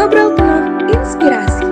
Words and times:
ngobrol 0.00 0.32
penuh 0.32 0.64
inspirasi. 0.96 1.68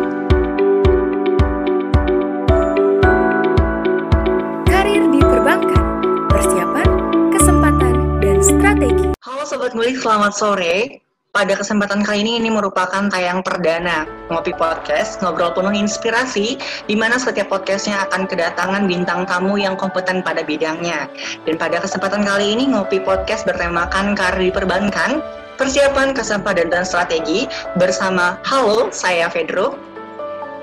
Karir 4.69 5.05
di 5.09 5.21
perbankan, 5.25 5.85
persiapan, 6.29 6.89
kesempatan, 7.33 7.95
dan 8.21 8.37
strategi. 8.45 9.17
Halo 9.25 9.49
Sobat 9.49 9.73
Ngulik, 9.73 9.97
selamat 9.97 10.37
sore. 10.37 11.01
Pada 11.33 11.57
kesempatan 11.57 12.05
kali 12.05 12.21
ini, 12.21 12.37
ini 12.37 12.53
merupakan 12.53 13.09
tayang 13.09 13.41
perdana 13.41 14.05
Ngopi 14.29 14.53
Podcast, 14.61 15.25
ngobrol 15.25 15.57
penuh 15.57 15.73
inspirasi, 15.73 16.61
di 16.85 16.97
mana 17.01 17.17
setiap 17.17 17.49
podcastnya 17.49 18.05
akan 18.13 18.29
kedatangan 18.29 18.85
bintang 18.85 19.25
tamu 19.25 19.57
yang 19.57 19.73
kompeten 19.73 20.21
pada 20.21 20.45
bidangnya. 20.45 21.09
Dan 21.49 21.57
pada 21.57 21.81
kesempatan 21.81 22.29
kali 22.29 22.53
ini, 22.53 22.77
Ngopi 22.77 23.01
Podcast 23.01 23.49
bertemakan 23.49 24.13
karir 24.13 24.41
di 24.41 24.53
perbankan, 24.53 25.25
persiapan, 25.59 26.15
kesempatan, 26.15 26.71
dan 26.71 26.87
strategi 26.87 27.51
bersama 27.77 28.39
Halo, 28.47 28.95
saya 28.95 29.27
Fedro. 29.27 29.75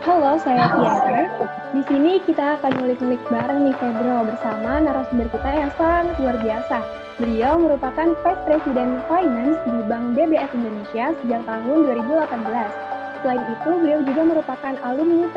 Halo, 0.08 0.40
saya 0.40 0.71
Tiara. 0.71 1.27
Di 1.76 1.81
sini 1.91 2.23
kita 2.23 2.55
akan 2.58 2.71
ngulik-ngulik 2.80 3.20
bareng 3.27 3.68
nih 3.68 3.76
Fedro 3.76 4.23
bersama 4.23 4.80
narasumber 4.80 5.27
kita 5.27 5.49
yang 5.52 5.71
sangat 5.76 6.16
luar 6.23 6.38
biasa. 6.40 6.77
Beliau 7.20 7.59
merupakan 7.59 8.08
Vice 8.23 8.44
President 8.48 9.04
Finance 9.12 9.59
di 9.68 9.80
Bank 9.91 10.16
DBS 10.16 10.52
Indonesia 10.55 11.05
sejak 11.20 11.41
tahun 11.43 11.77
2018. 11.91 12.96
Selain 13.23 13.43
itu, 13.49 13.70
beliau 13.82 13.99
juga 14.05 14.21
merupakan 14.23 14.73
alumni 14.85 15.27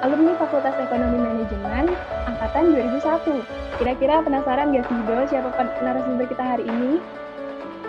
alumni 0.00 0.32
Fakultas 0.40 0.76
Ekonomi 0.80 1.18
Manajemen 1.20 1.84
angkatan 2.26 2.64
2001. 2.74 3.44
Kira-kira 3.76 4.24
penasaran 4.24 4.72
gak 4.72 4.86
sih, 4.88 4.98
Do, 5.04 5.16
siapa 5.28 5.50
narasumber 5.84 6.26
kita 6.26 6.44
hari 6.56 6.64
ini? 6.64 7.02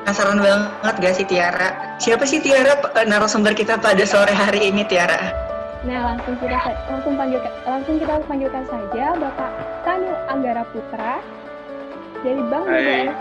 Penasaran 0.08 0.39
banget 0.39 0.95
gak 1.03 1.16
sih 1.19 1.27
Tiara? 1.27 2.00
Siapa 2.00 2.23
sih 2.23 2.39
Tiara 2.39 2.80
narasumber 3.03 3.52
kita 3.52 3.75
pada 3.75 4.08
sore 4.08 4.31
hari 4.31 4.72
ini 4.72 4.88
Tiara? 4.88 5.36
Nah, 5.83 6.16
langsung 6.16 6.39
kita 6.39 6.55
langsung 6.88 7.19
panggil 7.19 7.44
langsung 7.67 7.99
kita 7.99 8.16
panggilkan 8.23 8.64
saja 8.72 9.19
Bapak 9.19 9.52
Tanu 9.83 10.08
Anggara 10.31 10.64
Putra 10.72 11.19
dari 12.23 12.39
Bank 12.39 12.72
BBS. 12.72 13.19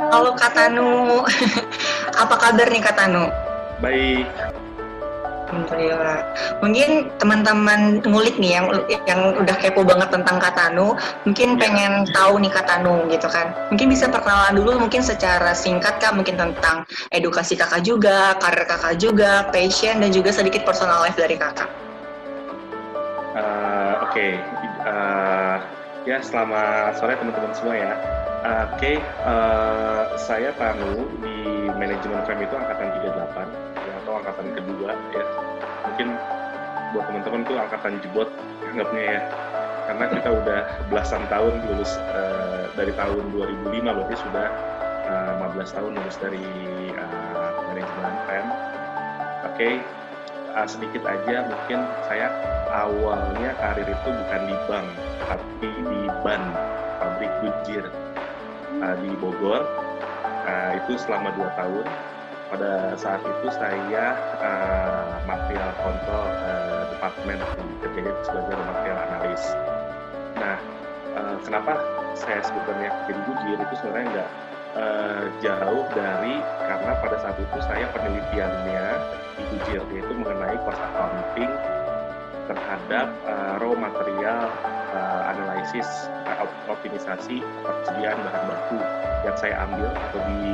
Halo, 0.00 0.08
Halo 0.08 0.30
Kak 0.40 0.52
Tanu. 0.56 1.20
Apa 2.24 2.34
kabar 2.40 2.66
nih 2.72 2.80
Kak 2.80 2.96
Tanu? 2.96 3.28
Baik. 3.84 4.24
Alhamdulillah. 5.54 6.18
Mungkin 6.58 7.14
teman-teman 7.22 8.02
ngulik 8.02 8.34
nih 8.42 8.58
yang 8.58 8.66
yang 9.06 9.38
udah 9.38 9.54
kepo 9.62 9.86
banget 9.86 10.10
tentang 10.10 10.42
Katanu, 10.42 10.98
mungkin 11.22 11.54
pengen 11.54 12.10
tahu 12.10 12.42
nih 12.42 12.50
Katanu 12.50 13.06
gitu 13.06 13.30
kan. 13.30 13.54
Mungkin 13.70 13.86
bisa 13.94 14.10
perkenalan 14.10 14.58
dulu 14.58 14.82
mungkin 14.82 15.06
secara 15.06 15.54
singkat 15.54 16.02
Kak 16.02 16.18
mungkin 16.18 16.34
tentang 16.34 16.82
edukasi 17.14 17.54
Kakak 17.54 17.86
juga, 17.86 18.34
karir 18.42 18.66
Kakak 18.66 18.98
juga, 18.98 19.46
passion 19.54 20.02
dan 20.02 20.10
juga 20.10 20.34
sedikit 20.34 20.66
personal 20.66 21.06
life 21.06 21.14
dari 21.14 21.38
Kakak. 21.38 21.70
Uh, 23.34 24.02
Oke, 24.06 24.10
okay. 24.10 24.30
uh, 24.86 25.58
ya 26.04 26.20
selamat 26.20 27.00
sore 27.00 27.16
teman-teman 27.16 27.52
semua 27.56 27.74
ya. 27.80 27.92
Uh, 28.44 28.68
Oke, 28.76 28.76
okay. 28.76 28.96
uh, 29.24 30.04
saya 30.20 30.52
Tanu 30.60 31.08
di 31.24 31.72
manajemen 31.72 32.20
firm 32.28 32.44
itu 32.44 32.52
angkatan 32.52 32.92
38 33.00 33.74
atau 34.04 34.20
angkatan 34.20 34.52
kedua 34.52 34.92
ya 35.16 35.24
mungkin 35.88 36.08
buat 36.92 37.04
teman-teman 37.08 37.40
tuh 37.48 37.56
angkatan 37.56 37.92
jebot 38.04 38.28
anggapnya 38.68 39.02
ya 39.16 39.20
karena 39.88 40.04
kita 40.12 40.28
udah 40.44 40.60
belasan 40.92 41.24
tahun 41.32 41.54
lulus 41.72 41.96
uh, 42.12 42.68
dari 42.76 42.92
tahun 43.00 43.24
2005 43.32 43.80
berarti 43.80 44.16
sudah 44.20 44.48
uh, 45.08 45.56
15 45.56 45.76
tahun 45.76 45.90
lulus 45.96 46.16
dari 46.20 46.44
uh, 47.00 47.50
manajemen 47.72 48.12
FM. 48.28 48.46
Oke, 49.44 49.56
okay. 49.56 49.74
Uh, 50.54 50.68
sedikit 50.70 51.02
aja 51.04 51.50
mungkin 51.50 51.82
saya 52.06 52.30
awalnya 52.70 53.52
karir 53.58 53.86
itu 53.86 54.08
bukan 54.08 54.42
di 54.46 54.56
bank 54.70 54.86
tapi 55.26 55.68
di 55.70 56.00
ban 56.22 56.42
pabrik 57.02 57.32
Goodyear 57.42 57.86
uh, 58.80 58.96
di 59.02 59.10
Bogor. 59.18 59.62
Uh, 60.44 60.76
itu 60.76 61.00
selama 61.00 61.32
dua 61.40 61.48
tahun 61.56 61.88
pada 62.52 62.92
saat 63.00 63.24
itu 63.24 63.48
saya 63.48 64.12
uh, 64.44 65.16
material 65.24 65.72
kontrol 65.80 66.28
uh, 66.28 66.84
departemen 66.92 67.40
kerjanya 67.80 68.12
sebagai 68.20 68.60
material 68.60 68.98
analis. 69.08 69.42
Nah, 70.36 70.60
uh, 71.16 71.36
kenapa 71.48 71.80
saya 72.12 72.44
sebutnya 72.44 72.92
jadi 73.08 73.20
bujir 73.24 73.56
itu 73.56 73.74
sebenarnya 73.80 74.06
nggak 74.12 74.30
uh, 74.74 75.24
jauh 75.40 75.86
dari 75.94 76.34
karena 76.66 76.92
pada 76.98 77.16
saat 77.22 77.36
itu 77.38 77.58
saya 77.62 77.86
penelitiannya 77.94 78.86
di 79.34 79.42
bujir 79.50 79.82
yaitu 79.94 80.12
mengenai 80.14 80.56
cost 80.62 80.78
accounting 80.78 81.52
terhadap 82.44 83.08
uh, 83.24 83.56
raw 83.56 83.72
material 83.72 84.52
uh, 84.92 85.22
analisis 85.32 85.88
uh, 86.28 86.44
optimisasi 86.68 87.40
persediaan 87.64 88.20
bahan 88.20 88.42
baku 88.50 88.78
yang 89.24 89.36
saya 89.40 89.54
ambil 89.64 89.88
atau 89.88 90.20
di 90.28 90.44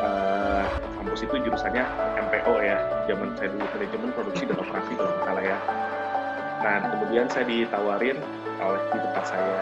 uh, 0.00 0.64
kampus 0.96 1.20
itu 1.28 1.36
jurusannya 1.44 1.84
MPO 2.16 2.54
ya 2.64 2.76
zaman 3.04 3.28
saya 3.36 3.48
dulu 3.52 3.66
manajemen 3.76 4.10
produksi 4.16 4.42
dan 4.48 4.56
operasi 4.56 4.92
kalau 4.96 5.10
nggak 5.12 5.24
salah 5.28 5.44
ya. 5.44 5.58
Nah 6.58 6.76
kemudian 6.90 7.26
saya 7.30 7.44
ditawarin 7.46 8.18
oleh 8.58 8.82
di 8.90 8.98
tempat 8.98 9.24
saya 9.30 9.56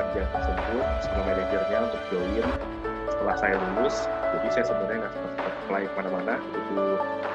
kerja 0.00 0.22
tersebut 0.32 0.84
sama 1.04 1.20
manajernya 1.28 1.78
untuk 1.90 2.02
join 2.08 2.46
setelah 3.26 3.42
saya 3.42 3.58
lulus 3.58 4.06
jadi 4.06 4.48
saya 4.54 4.64
sebenarnya 4.70 4.98
nggak 5.02 5.14
sempat 5.18 5.50
apply 5.50 5.82
ke 5.82 5.94
mana-mana. 5.98 6.34
Begitu 6.46 6.86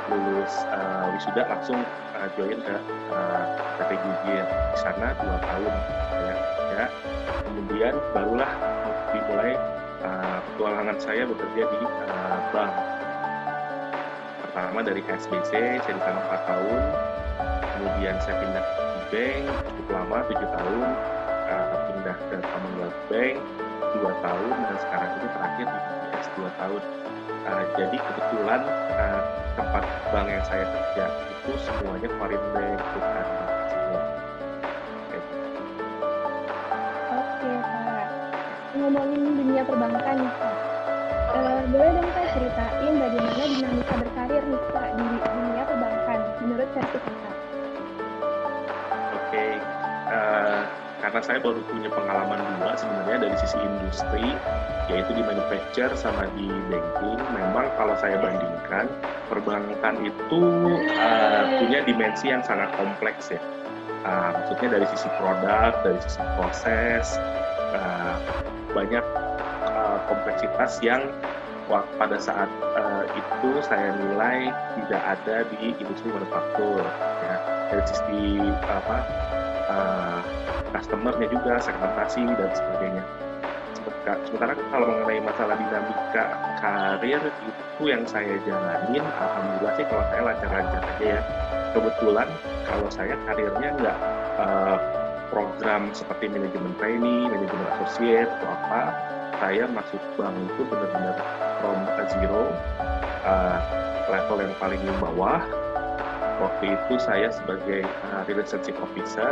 lulus 0.08 0.54
uh, 0.72 1.12
wisuda 1.12 1.44
langsung 1.52 1.80
uh, 2.16 2.28
join 2.40 2.64
ke 2.64 2.76
uh, 3.12 3.44
PT 3.76 3.92
Gugir 4.00 4.46
di 4.48 4.78
sana 4.80 5.12
dua 5.20 5.36
tahun 5.44 5.74
ya, 6.16 6.36
ya 6.72 6.86
kemudian 7.44 7.94
barulah 8.16 8.52
dimulai 9.12 9.52
uh, 10.08 10.40
petualangan 10.56 10.96
saya 10.96 11.28
bekerja 11.28 11.64
di 11.68 11.80
uh, 11.84 12.40
bank. 12.56 12.72
Pertama 14.48 14.80
dari 14.88 15.04
HSBC 15.04 15.52
saya 15.52 15.76
di 15.76 15.84
sana 16.08 16.24
4 16.24 16.48
tahun. 16.56 16.82
Kemudian 17.68 18.16
saya 18.24 18.36
pindah 18.40 18.64
ke 18.64 18.80
bank 19.12 19.44
cukup 19.68 19.88
lama 19.92 20.18
7 20.24 20.40
tahun. 20.40 20.88
Uh, 21.52 21.76
pindah 21.92 22.16
ke 22.32 22.38
Commonwealth 22.48 23.00
Bank 23.12 23.44
2 24.00 24.24
tahun 24.24 24.50
dan 24.56 24.78
sekarang 24.80 25.10
ini 25.20 25.28
terakhir 25.36 25.68
di 25.68 25.80
BPS 25.80 26.28
2 26.40 26.60
tahun. 26.62 26.82
Uh, 27.42 27.64
jadi 27.74 27.98
kebetulan 27.98 28.62
uh, 28.96 29.22
tempat 29.58 29.84
bank 30.14 30.28
yang 30.30 30.44
saya 30.46 30.64
kerja 30.64 31.06
itu 31.10 31.52
semuanya 31.66 32.10
foreign 32.22 32.44
bank 32.54 32.80
bukan 32.94 33.26
semua. 33.68 34.02
Oke 37.12 37.50
Pak, 37.66 38.08
ngomongin 38.78 39.22
dunia 39.42 39.62
perbankan 39.66 40.16
nih 40.22 40.34
Pak, 40.38 40.56
uh, 41.34 41.62
boleh 41.74 41.92
dong 41.98 42.10
Kak 42.14 42.26
ceritain 42.38 42.94
bagaimana 42.96 43.44
dinamika 43.50 43.94
berkarir 44.00 44.44
nih 44.46 44.62
Kak 44.70 44.90
di 44.96 45.06
dunia 45.18 45.64
perbankan 45.66 46.20
menurut 46.46 46.70
versi 46.78 46.98
Kakak? 47.02 47.41
Karena 51.02 51.20
saya 51.26 51.42
baru 51.42 51.58
punya 51.66 51.90
pengalaman 51.90 52.40
dua 52.62 52.78
sebenarnya 52.78 53.18
dari 53.26 53.36
sisi 53.42 53.58
industri, 53.58 54.38
yaitu 54.88 55.12
di 55.18 55.24
manufacture 55.26 55.92
sama 55.98 56.30
di 56.38 56.46
banking. 56.70 57.20
Memang 57.34 57.74
kalau 57.76 57.98
saya 57.98 58.22
bandingkan, 58.22 58.86
perbankan 59.28 60.06
itu 60.06 60.42
uh, 61.02 61.44
punya 61.58 61.82
dimensi 61.84 62.30
yang 62.30 62.46
sangat 62.46 62.70
kompleks 62.78 63.34
ya. 63.34 63.42
Uh, 64.06 64.30
maksudnya 64.34 64.78
dari 64.78 64.86
sisi 64.94 65.10
produk, 65.18 65.74
dari 65.82 66.00
sisi 66.06 66.22
proses, 66.38 67.18
uh, 67.74 68.18
banyak 68.78 69.06
uh, 69.66 69.98
kompleksitas 70.06 70.78
yang 70.86 71.02
pada 71.72 72.20
saat 72.20 72.52
uh, 72.76 73.08
itu 73.16 73.64
saya 73.64 73.96
nilai 73.96 74.52
tidak 74.76 75.02
ada 75.16 75.48
di 75.56 75.72
industri 75.80 76.12
manufaktur 76.12 76.84
ya 77.24 77.36
dari 77.72 77.84
sisi 77.88 78.44
apa 78.68 78.98
uh, 79.72 80.20
customernya 80.76 81.28
juga 81.32 81.58
segmentasi 81.64 82.28
dan 82.36 82.52
sebagainya. 82.52 83.04
Sementara 84.02 84.58
kalau 84.74 84.88
mengenai 84.92 85.22
masalah 85.24 85.56
dinamika 85.56 86.26
karir 86.60 87.22
itu 87.22 87.84
yang 87.86 88.04
saya 88.04 88.36
jalanin 88.44 89.04
alhamdulillah 89.04 89.74
sih 89.78 89.86
kalau 89.88 90.04
saya 90.12 90.22
lancar-lancar 90.26 90.84
aja 90.84 91.06
ya. 91.06 91.22
Kebetulan 91.72 92.28
kalau 92.68 92.88
saya 92.92 93.16
karirnya 93.24 93.70
nggak 93.80 93.98
uh, 94.42 94.78
program 95.32 95.94
seperti 95.96 96.28
manajemen 96.28 96.76
trainee, 96.76 97.32
manajemen 97.32 97.68
associate 97.80 98.28
atau 98.28 98.50
apa 98.52 98.82
saya 99.40 99.64
masuk 99.72 100.02
bank 100.20 100.36
itu 100.36 100.62
benar-benar 100.68 101.18
from 101.64 101.80
zero 102.12 102.52
uh, 103.24 103.58
level 104.12 104.38
yang 104.44 104.54
paling 104.60 104.82
bawah 105.00 105.40
waktu 106.42 106.74
itu 106.74 106.94
saya 106.98 107.30
sebagai 107.30 107.86
uh, 107.86 108.26
relationship 108.26 108.76
officer 108.82 109.30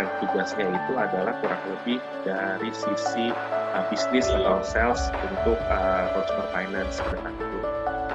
yang 0.00 0.08
tugasnya 0.24 0.72
itu 0.72 0.92
adalah 0.96 1.36
kurang 1.44 1.62
lebih 1.68 2.00
dari 2.24 2.70
sisi 2.72 3.28
uh, 3.76 3.84
bisnis 3.92 4.32
atau 4.32 4.64
sales 4.64 5.12
untuk 5.28 5.60
uh, 5.68 6.08
consumer 6.16 6.48
finance 6.56 6.96
pada 7.04 7.18
saat 7.20 7.36
itu. 7.36 7.60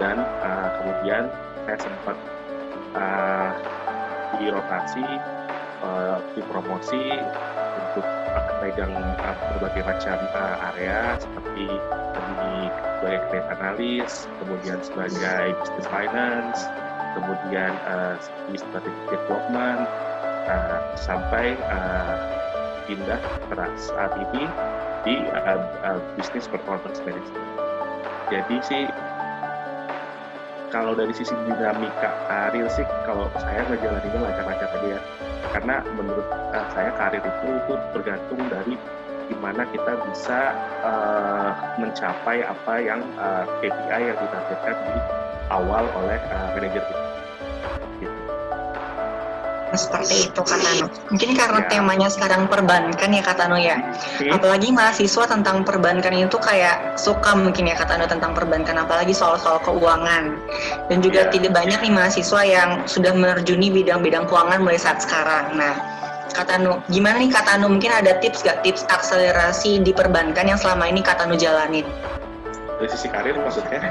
Dan 0.02 0.18
uh, 0.42 0.70
kemudian 0.82 1.24
saya 1.70 1.78
sempat 1.78 2.18
uh, 2.98 3.52
dirotasi, 4.42 5.06
uh, 5.86 6.18
dipromosi 6.34 7.06
untuk 7.78 8.06
uh, 8.06 8.44
pegang 8.66 8.94
uh, 8.98 9.36
berbagai 9.58 9.86
macam 9.86 10.18
uh, 10.34 10.56
area 10.74 11.22
seperti 11.22 11.70
sebagai 12.98 13.22
credit 13.30 13.46
analis, 13.54 14.12
kemudian 14.42 14.80
sebagai 14.82 15.54
business 15.62 15.88
finance, 15.94 16.60
kemudian 17.18 17.74
uh, 17.90 18.14
di 18.54 18.62
strategic 18.62 19.06
development, 19.10 19.90
uh, 20.46 20.80
sampai 20.94 21.58
uh, 21.66 22.16
pindah 22.86 23.20
saat 23.76 24.14
ini 24.30 24.46
di 25.04 25.16
uh, 25.34 25.62
uh, 25.84 26.00
business 26.16 26.46
performance 26.46 27.02
management. 27.04 27.48
Jadi 28.28 28.56
sih 28.64 28.84
kalau 30.68 30.92
dari 30.94 31.16
sisi 31.16 31.32
dinamika 31.48 32.12
karir 32.28 32.68
sih 32.68 32.84
kalau 33.08 33.32
saya 33.40 33.64
ngejalaninnya 33.72 34.20
lancar-lancar 34.20 34.68
aja 34.68 35.00
ya 35.00 35.02
karena 35.56 35.76
menurut 35.96 36.28
uh, 36.52 36.68
saya 36.76 36.92
karir 37.00 37.24
itu 37.24 37.48
itu 37.56 37.74
tergantung 37.96 38.42
dari 38.52 38.76
gimana 39.28 39.64
kita 39.72 39.94
bisa 40.08 40.56
uh, 40.84 41.52
mencapai 41.80 42.44
apa 42.44 42.74
yang 42.80 43.00
uh, 43.20 43.44
KPI 43.64 44.12
yang 44.12 44.18
ditargetkan 44.20 44.76
di 44.88 44.96
awal 45.52 45.84
oleh 45.96 46.20
uh, 46.32 46.48
manajer 46.56 46.84
kita 46.84 47.07
seperti 49.78 50.28
itu 50.28 50.42
Kak 50.42 50.60
Tano. 50.60 50.90
Mungkin 51.14 51.30
karena 51.38 51.62
ya. 51.64 51.68
temanya 51.70 52.10
sekarang 52.10 52.50
perbankan 52.50 53.10
ya 53.14 53.22
Kak 53.22 53.38
Tano 53.38 53.56
ya. 53.56 53.78
Hmm. 53.78 54.36
Apalagi 54.36 54.74
mahasiswa 54.74 55.24
tentang 55.30 55.62
perbankan 55.64 56.12
itu 56.12 56.38
kayak 56.42 56.98
suka 57.00 57.38
mungkin 57.38 57.70
ya 57.70 57.78
Kak 57.78 57.94
Tano 57.94 58.10
tentang 58.10 58.34
perbankan 58.34 58.82
apalagi 58.82 59.14
soal-soal 59.14 59.62
keuangan. 59.62 60.36
Dan 60.90 60.98
juga 61.00 61.30
ya. 61.30 61.32
tidak 61.32 61.54
banyak 61.54 61.80
nih 61.80 61.94
mahasiswa 61.94 62.42
yang 62.44 62.70
sudah 62.90 63.14
menerjuni 63.14 63.72
bidang-bidang 63.72 64.26
keuangan 64.26 64.60
mulai 64.66 64.82
saat 64.82 65.00
sekarang. 65.00 65.56
Nah, 65.56 65.78
Kak 66.34 66.54
Tano, 66.54 66.86
gimana 66.92 67.18
nih 67.18 67.34
Kak 67.34 67.50
Tano? 67.50 67.66
Mungkin 67.72 67.90
ada 67.90 68.20
tips 68.22 68.46
gak 68.46 68.62
tips 68.62 68.86
akselerasi 68.94 69.82
di 69.82 69.90
perbankan 69.96 70.46
yang 70.46 70.60
selama 70.60 70.86
ini 70.86 71.02
Kak 71.02 71.18
Tano 71.24 71.34
jalanin? 71.34 71.88
Dari 72.78 72.90
sisi 72.94 73.10
karir 73.10 73.34
maksudnya? 73.34 73.82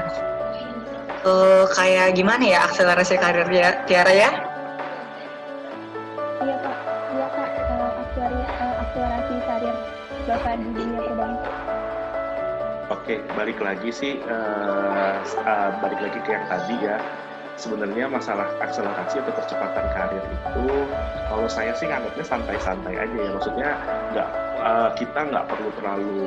Uh, 1.27 1.67
kayak 1.75 2.15
gimana 2.15 2.39
ya 2.47 2.59
akselerasi 2.63 3.19
karirnya 3.19 3.83
Tiara 3.83 4.13
ya? 4.15 4.31
Oke, 13.07 13.23
balik 13.39 13.63
lagi 13.63 13.87
sih, 13.87 14.19
uh, 14.27 15.15
uh, 15.23 15.69
balik 15.79 15.95
lagi 16.03 16.19
ke 16.27 16.35
yang 16.35 16.43
tadi 16.51 16.75
ya. 16.75 16.99
Sebenarnya 17.55 18.03
masalah 18.11 18.51
akselerasi 18.59 19.23
atau 19.23 19.31
percepatan 19.31 19.87
karir 19.95 20.19
itu, 20.27 20.67
kalau 21.31 21.47
saya 21.47 21.71
sih 21.79 21.87
nganggapnya 21.87 22.27
santai-santai 22.27 22.99
aja 22.99 23.15
ya. 23.15 23.31
Maksudnya 23.31 23.69
nggak 24.11 24.29
uh, 24.59 24.91
kita 24.99 25.23
nggak 25.23 25.47
perlu 25.47 25.71
terlalu 25.79 26.19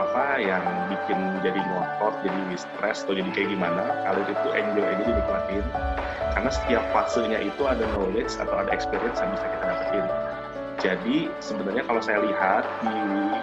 apa 0.00 0.40
yang 0.40 0.64
bikin 0.88 1.20
jadi 1.44 1.60
ngotot, 1.60 2.16
jadi 2.24 2.64
stres 2.64 3.04
atau 3.04 3.12
jadi 3.12 3.28
kayak 3.36 3.52
gimana. 3.52 3.84
Karir 4.08 4.24
itu 4.24 4.48
enjoy 4.56 4.88
aja 4.88 5.02
dinikmatin. 5.04 5.64
Karena 6.32 6.48
setiap 6.48 6.84
fasenya 6.96 7.44
itu 7.44 7.60
ada 7.68 7.84
knowledge 7.92 8.40
atau 8.40 8.56
ada 8.56 8.72
experience 8.72 9.20
yang 9.20 9.36
bisa 9.36 9.52
kita 9.52 9.64
dapetin 9.68 10.08
jadi 10.76 11.32
sebenarnya 11.40 11.82
kalau 11.88 11.98
saya 12.04 12.20
lihat 12.20 12.64
di 12.84 12.96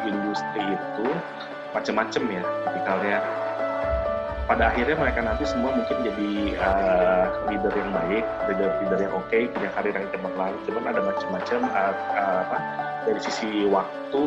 industri 0.06 0.64
itu 0.64 1.08
macam-macam 1.74 2.24
ya 2.30 2.44
tipikalnya. 2.70 3.20
Pada 4.44 4.76
akhirnya 4.76 5.00
mereka 5.00 5.20
nanti 5.24 5.48
semua 5.48 5.72
mungkin 5.72 6.04
jadi 6.04 6.32
uh, 6.60 7.26
leader 7.48 7.74
yang 7.74 7.92
baik, 7.96 8.24
leader 8.52 8.70
leader 8.84 9.00
yang 9.08 9.14
oke, 9.16 9.28
okay, 9.32 9.48
punya 9.48 9.72
karir 9.72 9.96
yang 9.96 10.08
cemerlang. 10.12 10.54
Cuman 10.68 10.84
ada 10.84 11.02
macam-macam 11.02 11.60
uh, 11.72 11.96
uh, 12.12 12.38
apa 12.44 12.58
dari 13.08 13.20
sisi 13.24 13.66
waktu 13.72 14.22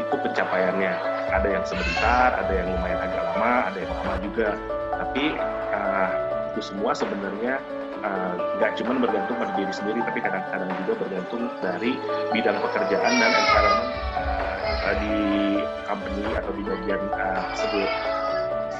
itu 0.00 0.14
pencapaiannya. 0.24 0.94
Ada 1.28 1.48
yang 1.52 1.64
sebentar, 1.68 2.32
ada 2.40 2.52
yang 2.52 2.72
lumayan 2.72 3.00
agak 3.04 3.22
lama, 3.28 3.52
ada 3.68 3.78
yang 3.78 3.92
lama 3.92 4.14
juga. 4.24 4.48
Tapi 4.96 5.24
uh, 5.76 6.10
itu 6.56 6.60
semua 6.64 6.96
sebenarnya 6.96 7.60
Eh, 7.98 8.34
nggak 8.62 8.70
uh, 8.70 8.76
cuma 8.78 8.94
bergantung 9.02 9.34
pada 9.42 9.50
diri 9.58 9.74
sendiri 9.74 9.98
tapi 10.06 10.22
kadang-kadang 10.22 10.70
juga 10.86 11.02
bergantung 11.02 11.50
dari 11.58 11.98
bidang 12.30 12.54
pekerjaan 12.62 13.10
dan 13.18 13.30
environment 13.34 13.90
uh, 14.14 14.54
di 14.96 15.16
company 15.84 16.24
atau 16.36 16.52
di 16.56 16.62
bagian 16.64 17.02
uh, 17.12 17.42
tersebut. 17.52 17.90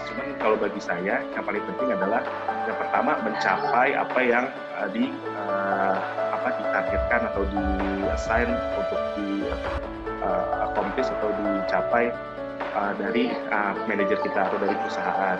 Cuman 0.08 0.26
kalau 0.40 0.56
bagi 0.56 0.81
saya 0.81 1.20
yang 1.34 1.44
paling 1.44 1.64
penting 1.75 1.88
adalah 1.93 2.22
yang 2.64 2.76
pertama 2.76 3.12
mencapai 3.25 3.88
apa 3.93 4.20
yang 4.25 4.44
uh, 4.78 4.88
di 4.88 5.12
uh, 5.37 5.96
apa 6.32 6.49
ditargetkan 6.56 7.20
atau 7.32 7.43
di 7.49 7.64
assign 8.12 8.49
untuk 8.78 9.00
di 9.19 9.49
uh, 10.22 10.70
accomplish 10.70 11.08
atau 11.08 11.28
dicapai 11.34 12.12
uh, 12.72 12.93
dari 12.96 13.34
uh, 13.50 13.75
manajer 13.84 14.19
kita 14.22 14.49
atau 14.49 14.58
dari 14.60 14.75
perusahaan. 14.76 15.38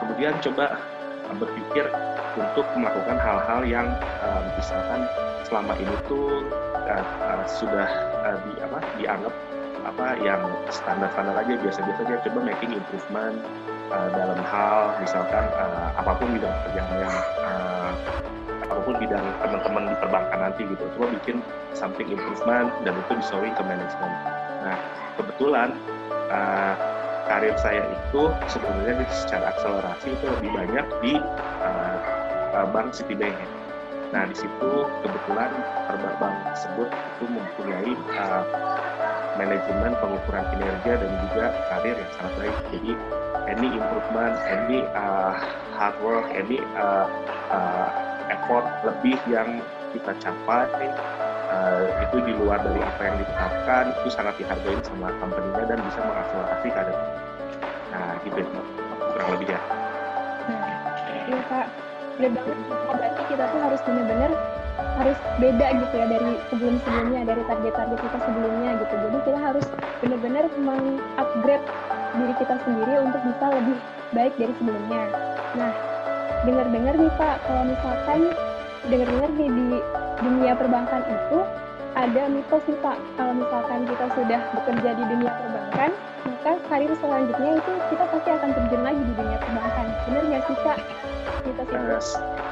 Kemudian 0.00 0.34
coba 0.40 0.80
berpikir 1.30 1.86
untuk 2.34 2.66
melakukan 2.74 3.18
hal-hal 3.18 3.60
yang 3.62 3.86
uh, 4.22 4.42
misalkan 4.58 5.06
selama 5.46 5.74
ini 5.78 5.94
tuh 6.06 6.42
uh, 6.90 7.04
uh, 7.22 7.42
sudah 7.46 7.88
uh, 8.26 8.36
di 8.42 8.52
apa 8.58 8.78
dianggap 8.98 9.34
apa 9.80 10.06
yang 10.20 10.42
standar-standar 10.68 11.40
aja 11.40 11.56
biasa-biasa 11.56 12.00
aja 12.04 12.16
coba 12.28 12.52
making 12.52 12.76
improvement 12.76 13.38
uh, 13.94 14.08
dalam 14.12 14.40
hal 14.44 14.92
misalkan 15.00 15.46
uh, 15.56 15.88
apa 15.96 16.12
pun 16.20 16.28
bidang 16.36 16.52
pekerjaan 16.60 16.92
yang 17.00 17.16
uh, 17.46 17.92
apa 18.68 18.80
pun 18.84 18.94
bidang 19.00 19.24
teman-teman 19.40 19.82
di 19.88 19.96
perbankan 20.02 20.38
nanti 20.42 20.62
gitu 20.68 20.84
coba 20.98 21.06
bikin 21.16 21.40
something 21.72 22.10
improvement 22.12 22.68
dan 22.84 22.92
itu 22.92 23.12
disori 23.22 23.48
ke 23.56 23.62
manajemen 23.64 24.12
nah 24.60 24.76
kebetulan 25.16 25.72
uh, 26.28 26.74
karir 27.30 27.54
saya 27.62 27.86
itu 27.86 28.22
sebenarnya 28.50 29.06
secara 29.14 29.54
akselerasi 29.54 30.08
itu 30.10 30.24
lebih 30.26 30.50
banyak 30.50 30.86
di 30.98 31.12
uh, 31.62 32.66
bank 32.74 32.90
Citibank. 32.90 33.38
Nah 34.10 34.26
di 34.26 34.34
situ 34.34 34.70
kebetulan 35.06 35.50
bank 36.20 36.36
tersebut 36.52 36.88
itu 36.90 37.24
mempunyai 37.30 37.92
uh, 38.18 38.44
manajemen 39.40 39.92
pengukuran 39.98 40.44
kinerja 40.52 40.92
dan 41.00 41.10
juga 41.28 41.44
karir 41.72 41.96
yang 41.96 42.12
sangat 42.18 42.32
baik. 42.36 42.56
Jadi 42.74 42.92
any 43.48 43.68
improvement, 43.72 44.34
any 44.44 44.84
uh, 44.92 45.32
hard 45.74 45.96
work, 46.04 46.26
any 46.36 46.60
uh, 46.76 47.08
uh, 47.48 47.88
effort 48.28 48.66
lebih 48.84 49.16
yang 49.26 49.64
kita 49.90 50.12
capai 50.22 50.68
uh, 51.50 51.86
itu 52.06 52.16
di 52.22 52.32
luar 52.38 52.62
dari 52.62 52.78
apa 52.78 53.00
yang 53.02 53.16
ditetapkan 53.18 53.84
itu 54.02 54.08
sangat 54.14 54.34
dihargai 54.38 54.78
sama 54.86 55.10
company-nya 55.18 55.64
dan 55.66 55.78
bisa 55.82 55.98
mengakselerasi 56.04 56.68
karir. 56.70 56.98
Nah, 57.90 58.12
gitu 58.22 58.40
kurang 59.10 59.28
lebih 59.34 59.48
ya. 59.50 59.60
Nah, 60.46 60.70
iya 61.26 61.40
Pak, 61.50 61.66
benar 62.28 62.44
banget. 62.44 62.66
Berarti 62.90 63.22
kita 63.32 63.44
tuh 63.48 63.60
harus 63.64 63.80
benar-benar 63.86 64.32
harus 65.00 65.18
beda 65.40 65.66
gitu 65.80 65.94
ya 65.96 66.06
dari 66.12 66.32
sebelum-sebelumnya, 66.52 67.20
dari 67.24 67.42
target-target 67.48 67.98
kita 68.04 68.18
sebelumnya 68.20 68.70
gitu. 68.84 68.94
Jadi 69.00 69.18
kita 69.24 69.38
harus 69.40 69.66
benar-benar 70.04 70.44
mengupgrade 70.60 71.66
diri 72.10 72.34
kita 72.36 72.54
sendiri 72.66 72.94
untuk 73.00 73.20
bisa 73.24 73.46
lebih 73.48 73.76
baik 74.12 74.34
dari 74.36 74.52
sebelumnya. 74.60 75.02
Nah, 75.56 75.72
dengar-dengar 76.44 76.94
nih 77.00 77.12
Pak, 77.16 77.36
kalau 77.48 77.62
misalkan 77.64 78.20
dengar-dengar 78.88 79.30
nih 79.36 79.48
di 79.48 79.66
dunia 80.20 80.52
perbankan 80.56 81.02
itu 81.08 81.38
ada 81.96 82.22
mitos 82.28 82.62
nih 82.68 82.78
Pak, 82.84 82.96
kalau 83.16 83.32
misalkan 83.34 83.80
kita 83.88 84.06
sudah 84.14 84.40
bekerja 84.56 84.90
di 84.94 85.04
dunia 85.08 85.32
perbankan, 85.32 85.90
maka 86.24 86.52
karir 86.68 86.92
selanjutnya 87.00 87.50
itu 87.56 87.72
kita 87.92 88.04
pasti 88.08 88.30
akan 88.32 88.50
terjun 88.56 88.82
lagi 88.84 89.02
di 89.02 89.12
dunia 89.16 89.38
perbankan. 89.40 89.86
Benar 90.08 90.22
nggak 90.28 90.42
sih 90.46 90.56
Kak? 90.60 90.78
Mitos 91.44 91.68
itu? 91.68 91.76
Uh, 91.76 92.02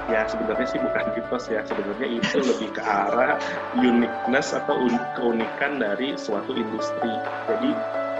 ya 0.09 0.21
sebenarnya 0.25 0.67
sih 0.69 0.81
bukan 0.81 1.05
mitos 1.13 1.45
ya, 1.53 1.61
sebenarnya 1.69 2.09
itu 2.09 2.37
lebih 2.41 2.69
ke 2.73 2.83
arah 2.83 3.37
uniqueness 3.77 4.57
atau 4.57 4.77
keunikan 5.17 5.81
dari 5.81 6.17
suatu 6.17 6.53
industri. 6.57 7.13
Jadi 7.49 7.71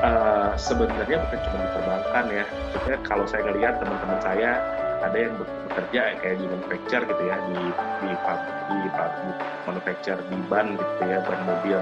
uh, 0.05 0.53
sebenarnya 0.57 1.17
bukan 1.29 1.39
cuma 1.45 1.57
di 1.65 1.69
perbankan 1.73 2.25
ya. 2.33 2.45
Maksudnya 2.49 2.97
kalau 3.05 3.25
saya 3.25 3.43
ngelihat 3.49 3.81
teman-teman 3.81 4.19
saya 4.21 4.51
ada 4.99 5.15
yang 5.15 5.35
bekerja 5.39 6.19
kayak 6.19 6.37
di 6.43 6.47
manufacture 6.51 7.03
gitu 7.07 7.23
ya 7.23 7.37
di 7.47 7.55
di 8.03 8.11
di, 8.11 8.11
di, 8.11 8.77
di 8.91 9.31
manufacture 9.63 10.21
di 10.27 10.37
ban 10.51 10.75
gitu 10.75 11.03
ya 11.07 11.19
ban 11.23 11.41
mobil 11.47 11.79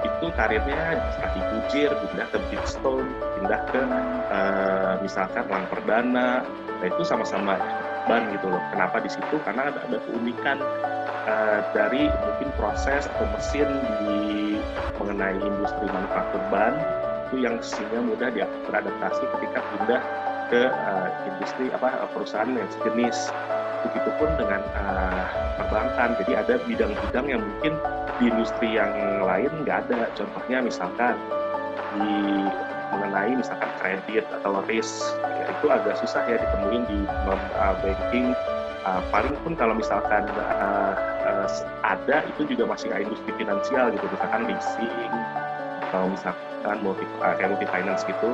itu 0.00 0.26
karirnya 0.36 0.96
kaki 1.20 1.40
kucir 1.40 1.90
pindah 1.92 2.26
ke 2.32 2.38
Bridgestone 2.48 3.08
pindah 3.40 3.60
ke 3.72 3.82
uh, 4.32 4.92
misalkan 5.04 5.44
Lang 5.48 5.66
Perdana. 5.68 6.44
Nah 6.80 6.86
itu 6.88 7.02
sama-sama 7.04 7.60
ban 8.08 8.28
gitu 8.32 8.48
loh. 8.48 8.62
Kenapa 8.72 9.00
di 9.04 9.10
situ? 9.12 9.36
Karena 9.44 9.68
ada, 9.68 9.80
ada 9.84 9.98
keunikan 10.08 10.58
uh, 11.28 11.60
dari 11.76 12.08
mungkin 12.08 12.48
proses 12.56 13.04
atau 13.06 13.26
mesin 13.36 13.68
di 14.04 14.56
mengenai 14.96 15.36
industri 15.40 15.86
manufaktur 15.88 16.42
ban. 16.48 16.74
Itu 17.28 17.44
yang 17.44 17.62
sehingga 17.62 18.02
mudah 18.02 18.28
dia 18.34 18.48
beradaptasi 18.66 19.22
ketika 19.38 19.60
pindah 19.62 20.02
ke 20.50 20.66
uh, 20.66 21.08
industri 21.30 21.70
apa 21.70 22.10
perusahaan 22.10 22.50
yang 22.50 22.66
sejenis 22.80 23.30
Begitupun 23.86 24.28
dengan 24.36 24.60
uh, 24.76 25.24
perbankan. 25.56 26.16
Jadi 26.24 26.32
ada 26.36 26.54
bidang-bidang 26.68 27.26
yang 27.28 27.42
mungkin 27.42 27.72
di 28.20 28.28
industri 28.28 28.76
yang 28.76 28.92
lain 29.24 29.50
nggak 29.64 29.88
ada. 29.88 30.10
Contohnya 30.12 30.60
misalkan 30.60 31.16
di 31.96 32.46
mengenai 32.90 33.32
misalkan 33.38 33.70
kredit 33.78 34.26
atau 34.42 34.60
risk 34.66 35.14
ya, 35.22 35.46
itu 35.46 35.66
agak 35.70 35.94
susah 36.02 36.22
ya 36.26 36.36
ditemuin 36.42 36.82
di 36.90 36.98
uh, 37.06 37.74
banking 37.80 38.34
uh, 38.84 39.00
paling 39.14 39.34
pun 39.46 39.54
kalau 39.54 39.74
misalkan 39.78 40.26
uh, 40.36 40.94
uh, 41.26 41.48
ada 41.86 42.26
itu 42.26 42.50
juga 42.50 42.66
masih 42.70 42.90
industri 42.92 43.30
finansial 43.38 43.94
gitu 43.94 44.06
misalkan 44.10 44.42
leasing 44.50 45.12
atau 45.90 46.10
misalkan 46.10 46.76
multi 46.82 47.04
uh, 47.22 47.34
multi 47.46 47.66
finance 47.70 48.02
gitu 48.04 48.30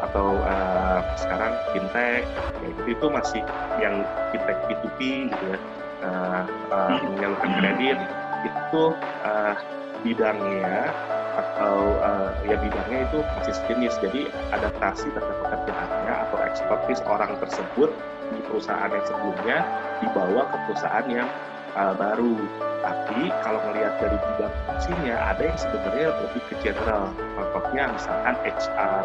atau 0.00 0.36
uh, 0.40 1.00
sekarang 1.20 1.52
fintech 1.72 2.24
ya 2.60 2.66
itu, 2.68 2.82
itu 2.96 3.06
masih 3.12 3.42
yang 3.78 4.04
fintech 4.32 4.58
P2P 4.68 4.98
gitu 5.32 5.44
ya. 5.52 5.58
Uh, 6.00 6.42
uh, 6.72 6.96
menyalurkan 7.12 7.60
kredit 7.60 7.98
itu 8.40 8.96
uh, 9.24 9.52
bidangnya 10.00 10.88
atau 11.36 11.76
uh, 12.00 12.32
ya 12.48 12.56
bidangnya 12.56 13.04
itu 13.04 13.18
masih 13.36 13.54
sejenis. 13.54 13.94
Jadi 14.00 14.22
adaptasi 14.52 15.12
terhadap 15.12 15.36
pekerjaannya 15.44 16.14
atau 16.28 16.38
ekspertis 16.48 17.00
orang 17.04 17.36
tersebut 17.38 17.92
di 18.32 18.40
perusahaan 18.48 18.90
yang 18.90 19.04
sebelumnya 19.04 19.58
dibawa 20.00 20.42
ke 20.48 20.56
perusahaan 20.68 21.06
yang 21.08 21.28
uh, 21.76 21.94
baru. 21.94 22.34
Tapi 22.80 23.28
kalau 23.44 23.60
melihat 23.70 23.92
dari 24.00 24.16
bidang 24.16 24.54
fungsinya 24.64 25.16
ada 25.36 25.42
yang 25.44 25.58
sebenarnya 25.60 26.08
lebih 26.16 26.42
ke 26.48 26.54
general. 26.64 27.12
Contohnya 27.36 27.92
misalkan 27.92 28.34
HR 28.40 29.04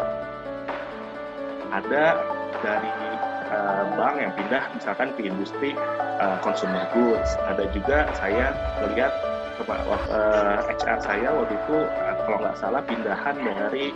ada 1.76 2.04
dari 2.64 2.92
uh, 3.52 3.84
bank 3.94 4.16
yang 4.16 4.32
pindah 4.32 4.64
misalkan 4.72 5.12
ke 5.14 5.28
industri 5.28 5.76
uh, 6.20 6.38
consumer 6.40 6.88
goods. 6.96 7.36
Ada 7.44 7.68
juga 7.70 8.08
saya 8.16 8.56
melihat 8.84 9.12
uh, 9.68 10.64
HR 10.64 10.98
saya 11.04 11.28
waktu 11.32 11.54
itu 11.54 11.76
uh, 11.84 12.14
kalau 12.24 12.38
nggak 12.40 12.56
salah 12.56 12.82
pindahan 12.84 13.36
dari 13.36 13.92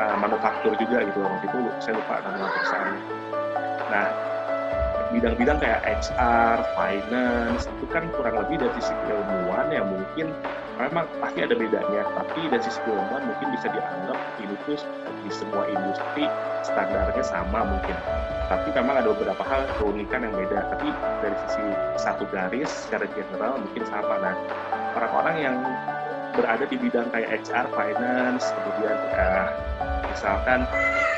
uh, 0.00 0.16
manufaktur 0.16 0.72
juga 0.80 1.04
gitu. 1.04 1.18
Waktu 1.20 1.44
itu 1.52 1.58
saya 1.84 1.94
lupa 2.00 2.14
nama 2.24 2.48
perusahaannya. 2.48 3.02
Nah 3.92 4.08
bidang-bidang 5.12 5.60
kayak 5.60 5.84
HR, 5.84 6.56
finance 6.72 7.68
itu 7.68 7.84
kan 7.92 8.08
kurang 8.16 8.40
lebih 8.40 8.64
dari 8.64 8.72
sisi 8.80 8.96
ilmuwan 9.12 9.68
ya 9.68 9.84
mungkin 9.84 10.32
memang 10.80 11.04
pasti 11.20 11.44
ada 11.44 11.54
bedanya 11.54 12.02
tapi 12.16 12.48
dari 12.48 12.62
sisi 12.64 12.80
ilmuwan 12.88 13.22
mungkin 13.28 13.48
bisa 13.54 13.66
dianggap 13.68 14.18
ini 14.40 14.54
tuh 14.64 14.78
di 15.22 15.30
semua 15.30 15.64
industri 15.68 16.24
standarnya 16.64 17.24
sama 17.24 17.66
mungkin. 17.66 17.96
Tapi 18.48 18.68
memang 18.74 19.00
ada 19.00 19.08
beberapa 19.12 19.42
hal 19.44 19.64
keunikan 19.80 20.24
yang 20.24 20.34
beda 20.34 20.72
tapi 20.76 20.88
dari 21.20 21.36
sisi 21.46 21.64
satu 22.00 22.24
garis 22.30 22.70
secara 22.88 23.06
general 23.12 23.60
mungkin 23.60 23.84
sama. 23.88 24.14
Nah 24.20 24.34
orang-orang 24.96 25.36
yang 25.40 25.56
berada 26.32 26.64
di 26.64 26.76
bidang 26.80 27.12
kayak 27.12 27.44
HR, 27.44 27.66
finance, 27.76 28.48
kemudian 28.56 28.96
uh, 29.16 29.48
misalkan 30.08 30.64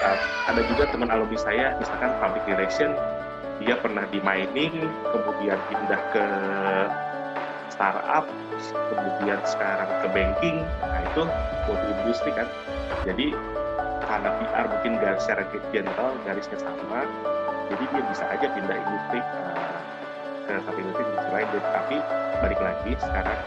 uh, 0.03 0.19
ada 0.51 0.61
juga 0.67 0.91
teman 0.91 1.11
alumni 1.11 1.39
saya, 1.39 1.67
misalkan 1.79 2.11
public 2.19 2.43
relation, 2.51 2.91
dia 3.63 3.79
pernah 3.79 4.03
di 4.11 4.19
mining, 4.19 4.91
kemudian 5.15 5.59
pindah 5.71 6.01
ke 6.11 6.27
startup, 7.75 8.25
kemudian 8.71 9.41
sekarang 9.43 9.91
ke 10.01 10.09
banking, 10.15 10.57
nah 10.79 11.03
itu 11.03 11.23
multi 11.67 11.87
industri 11.91 12.31
kan. 12.31 12.47
Jadi 13.03 13.35
karena 14.07 14.31
PR 14.39 14.65
mungkin 14.71 14.93
garis 15.03 15.21
secara 15.27 15.43
general 15.75 16.15
garisnya 16.23 16.59
sama, 16.63 17.03
jadi 17.69 17.85
dia 17.91 18.03
bisa 18.07 18.25
aja 18.31 18.47
pindah 18.47 18.79
industri 18.79 19.21
uh, 19.21 19.79
ke 20.47 20.55
satu 20.63 20.79
industri 20.79 21.05
lain. 21.35 21.49
Tapi 21.51 21.97
balik 22.39 22.61
lagi 22.63 22.93
sekarang 23.03 23.41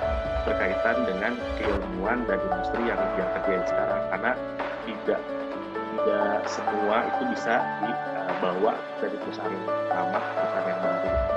berkaitan 0.47 0.97
dengan 1.03 1.33
keilmuan 1.59 2.23
dan 2.27 2.39
industri 2.39 2.81
yang 2.87 2.99
dia 3.15 3.25
kerjain 3.35 3.63
sekarang 3.67 4.01
karena 4.11 4.31
tidak 4.87 5.21
tidak 5.97 6.39
semua 6.47 6.97
itu 7.03 7.23
bisa 7.35 7.55
dibawa 7.83 8.73
dari 9.03 9.17
perusahaan 9.19 9.59
lama 9.91 10.19
ke 10.19 10.31
perusahaan 10.39 10.67
yang 10.71 10.79
baru 10.79 11.36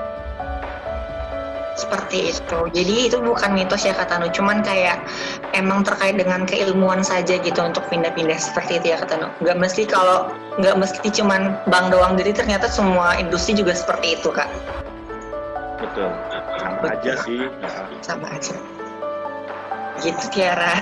seperti 1.91 2.31
itu. 2.31 2.59
Jadi 2.71 2.95
itu 3.11 3.19
bukan 3.19 3.51
mitos 3.51 3.83
ya 3.83 3.91
kata 3.91 4.23
Nu, 4.23 4.31
cuman 4.31 4.63
kayak 4.63 5.03
emang 5.51 5.83
terkait 5.83 6.15
dengan 6.15 6.47
keilmuan 6.47 7.03
saja 7.03 7.35
gitu 7.35 7.59
untuk 7.59 7.83
pindah-pindah 7.91 8.39
seperti 8.39 8.79
itu 8.79 8.95
ya 8.95 8.97
kata 9.03 9.19
Nu. 9.19 9.27
Gak 9.43 9.59
mesti 9.59 9.83
kalau 9.83 10.31
nggak 10.55 10.79
mesti 10.79 11.11
cuman 11.11 11.59
bank 11.67 11.91
doang, 11.91 12.15
jadi 12.15 12.31
ternyata 12.31 12.71
semua 12.71 13.19
industri 13.19 13.59
juga 13.59 13.75
seperti 13.75 14.15
itu 14.15 14.31
kak. 14.31 14.47
Betul, 15.83 16.15
sama 16.63 16.79
Betul. 16.79 16.95
aja 16.95 17.11
sih. 17.27 17.39
Sama 17.99 18.27
aja 18.31 18.55
gitu 20.01 20.25
Tiara. 20.33 20.81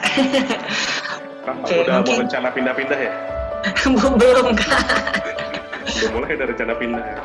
Oke, 1.49 1.83
udah 1.83 2.05
mungkin... 2.05 2.13
mau 2.15 2.23
rencana 2.23 2.47
pindah-pindah 2.53 2.99
ya? 2.99 3.13
belum 4.21 4.47
kak. 4.55 4.83
Udah 5.89 6.09
mulai 6.13 6.29
ada 6.37 6.45
rencana 6.53 6.73
pindah 6.77 7.03
ya? 7.03 7.17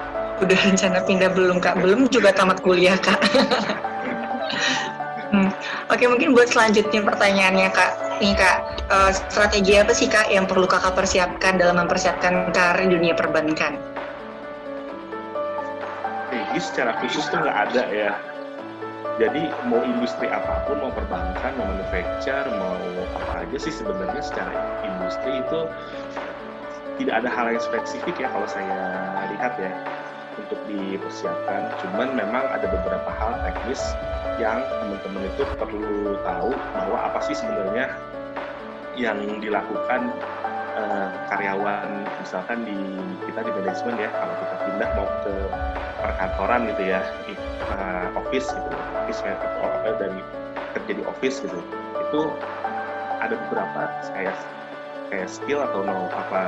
Udah 0.42 0.58
rencana 0.66 0.98
pindah 1.06 1.30
belum 1.30 1.62
kak? 1.62 1.78
Belum 1.78 2.10
juga 2.10 2.34
tamat 2.34 2.58
kuliah 2.64 2.98
kak. 2.98 3.20
hmm. 5.34 5.50
Oke 5.92 6.04
mungkin 6.10 6.34
buat 6.34 6.50
selanjutnya 6.50 7.06
pertanyaannya 7.06 7.68
kak, 7.70 7.92
nih 8.18 8.34
kak, 8.34 8.58
uh, 8.90 9.10
strategi 9.14 9.78
apa 9.78 9.94
sih 9.94 10.10
kak 10.10 10.26
yang 10.32 10.48
perlu 10.48 10.66
kakak 10.66 10.96
persiapkan 10.98 11.60
dalam 11.60 11.78
mempersiapkan 11.78 12.50
karir 12.50 12.90
dunia 12.90 13.14
perbankan? 13.14 13.78
Strategi 16.26 16.58
secara 16.58 16.92
khusus 16.98 17.24
tuh 17.30 17.38
nggak 17.42 17.58
ada 17.70 17.82
ya 17.94 18.12
jadi 19.14 19.46
mau 19.70 19.78
industri 19.86 20.26
apa 20.26 20.66
pun, 20.66 20.82
mau 20.82 20.90
perbankan, 20.90 21.54
mau 21.54 21.70
manufacture, 21.70 22.50
mau 22.58 22.74
apa 23.14 23.46
aja 23.46 23.56
sih 23.62 23.70
sebenarnya 23.70 24.18
secara 24.18 24.82
industri 24.82 25.38
itu 25.38 25.70
tidak 26.98 27.22
ada 27.22 27.30
hal 27.30 27.46
yang 27.54 27.62
spesifik 27.62 28.14
ya 28.18 28.26
kalau 28.30 28.46
saya 28.50 28.74
lihat 29.30 29.54
ya 29.58 29.70
untuk 30.38 30.58
dipersiapkan. 30.66 31.74
Cuman 31.82 32.14
memang 32.18 32.44
ada 32.50 32.66
beberapa 32.66 33.10
hal 33.10 33.38
teknis 33.46 33.80
yang 34.36 34.62
teman-teman 34.82 35.30
itu 35.30 35.42
perlu 35.58 36.18
tahu 36.26 36.50
bahwa 36.74 36.98
apa 37.06 37.18
sih 37.22 37.36
sebenarnya 37.38 37.94
yang 38.94 39.18
dilakukan 39.42 40.10
uh, 40.78 41.08
karyawan 41.30 42.06
misalkan 42.22 42.62
di 42.66 42.78
kita 43.26 43.40
di 43.42 43.50
manajemen 43.50 43.94
ya 43.98 44.10
kalau 44.10 44.34
kita 44.38 44.56
pindah 44.66 44.90
mau 44.94 45.08
ke 45.26 45.34
perkantoran 46.02 46.60
gitu 46.70 46.82
ya 46.94 47.00
di 47.26 47.34
uh, 47.74 48.06
office 48.18 48.50
gitu 48.54 48.70
office 49.02 49.20
atau 49.22 49.94
dari 49.98 50.20
kerja 50.78 50.92
di 50.98 51.02
office 51.06 51.42
gitu 51.42 51.58
itu 52.10 52.20
ada 53.22 53.34
beberapa 53.48 53.80
kayak 54.14 54.36
kayak 55.10 55.28
skill 55.30 55.62
atau 55.62 55.80
no 55.86 56.10
apa 56.10 56.42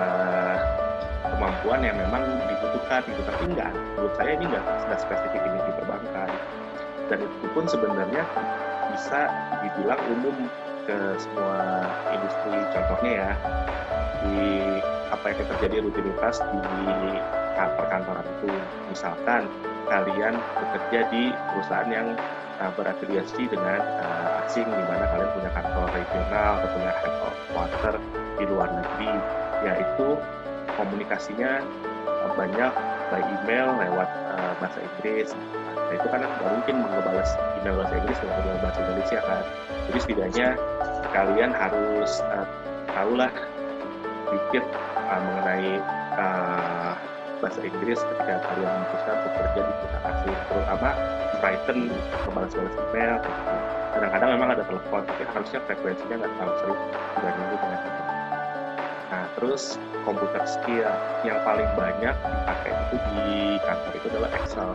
kemampuan 1.35 1.80
yang 1.83 1.97
memang 1.99 2.23
dibutuhkan 2.47 3.00
gitu 3.09 3.23
tapi 3.26 3.42
enggak 3.50 3.73
menurut 3.97 4.14
saya 4.14 4.30
ini 4.38 4.45
enggak, 4.47 4.64
enggak 4.87 5.00
spesifik 5.02 5.42
ini 5.42 5.59
di 5.64 5.73
perbankan. 5.83 6.30
Dan 7.06 7.18
itu 7.23 7.47
pun 7.54 7.64
sebenarnya 7.71 8.23
bisa 8.90 9.21
dibilang 9.62 10.00
umum 10.11 10.37
ke 10.87 10.99
semua 11.18 11.87
industri. 12.14 12.59
Contohnya 12.75 13.12
ya 13.14 13.30
di 14.26 14.38
apa 15.11 15.25
yang 15.30 15.38
terjadi 15.54 15.76
rutinitas 15.87 16.42
di 16.42 16.71
perkantoran 17.56 18.26
itu. 18.26 18.50
Misalkan 18.90 19.47
kalian 19.87 20.35
bekerja 20.59 21.00
di 21.11 21.30
perusahaan 21.30 21.90
yang 21.90 22.09
uh, 22.59 22.71
berafiliasi 22.75 23.49
dengan 23.49 23.80
uh, 24.02 24.42
asing 24.47 24.66
di 24.66 24.85
mana 24.87 25.04
kalian 25.14 25.30
punya 25.35 25.50
kantor 25.54 25.87
regional 25.95 26.50
atau 26.61 26.68
punya 26.75 26.92
headquarter 27.00 27.95
di 28.37 28.45
luar 28.50 28.68
negeri 28.75 29.12
yaitu 29.64 30.09
komunikasinya 30.76 31.64
uh, 32.06 32.33
banyak 32.37 32.73
by 33.11 33.23
email 33.23 33.68
lewat 33.80 34.09
uh, 34.37 34.52
bahasa 34.61 34.78
Inggris. 34.80 35.33
Nah 35.75 35.92
itu 35.95 36.06
kan 36.11 36.21
nggak 36.23 36.50
mungkin 36.52 36.76
membalas 36.85 37.30
email 37.62 37.75
bahasa 37.80 37.95
Inggris 37.99 38.18
dengan 38.21 38.59
bahasa 38.62 38.78
Indonesia 38.85 39.18
kan? 39.25 39.42
Jadi 39.90 39.99
setidaknya 40.02 40.49
kalian 41.11 41.50
harus 41.54 42.11
uh, 42.30 42.47
tahulah 42.90 43.33
sedikit 44.26 44.64
uh, 45.06 45.21
mengenai 45.23 45.71
uh, 46.18 46.92
bahasa 47.38 47.61
Inggris 47.62 48.00
ketika 48.00 48.42
kalian 48.49 48.71
memutuskan 48.80 49.16
bekerja 49.28 49.61
di 49.61 49.73
perusahaan 49.76 50.04
asing 50.09 50.37
terutama 50.49 50.88
Brighton 51.38 51.78
membalas-balas 52.25 52.75
email 52.90 53.14
kadang-kadang 53.92 54.30
memang 54.40 54.49
ada 54.56 54.64
telepon 54.64 55.02
tapi 55.04 55.23
harusnya 55.28 55.61
frekuensinya 55.68 56.16
nggak 56.25 56.33
terlalu 56.33 56.54
sering 56.64 56.80
dibandingin 57.16 57.59
dengan 57.61 57.80
terus 59.37 59.76
komputer 60.09 60.43
skill 60.49 60.88
yang 61.23 61.38
paling 61.45 61.69
banyak 61.76 62.14
dipakai 62.16 62.73
itu 62.73 62.97
di 63.12 63.61
kantor 63.62 63.93
itu 63.93 64.07
adalah 64.16 64.31
Excel. 64.40 64.71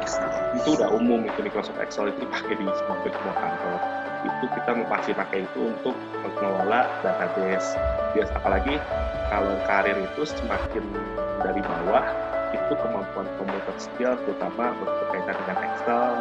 Excel. 0.00 0.30
Itu 0.56 0.68
udah 0.80 0.88
umum 0.96 1.28
itu 1.28 1.38
Microsoft 1.44 1.78
Excel 1.78 2.10
itu 2.10 2.24
dipakai 2.24 2.56
di 2.56 2.64
semua 2.64 2.96
semua 3.04 3.34
kantor. 3.36 3.78
Itu 4.26 4.44
kita 4.58 4.70
pasti 4.88 5.10
pakai 5.12 5.38
itu 5.44 5.60
untuk 5.70 5.94
mengelola 6.24 6.88
database. 7.04 7.76
Bias 8.16 8.32
apalagi 8.32 8.80
kalau 9.28 9.54
karir 9.68 9.98
itu 10.00 10.22
semakin 10.24 10.84
dari 11.44 11.60
bawah 11.60 12.04
itu 12.54 12.72
kemampuan 12.78 13.28
computer 13.36 13.76
skill 13.76 14.14
terutama 14.24 14.72
berkaitan 14.80 15.36
dengan 15.44 15.58
Excel, 15.66 16.12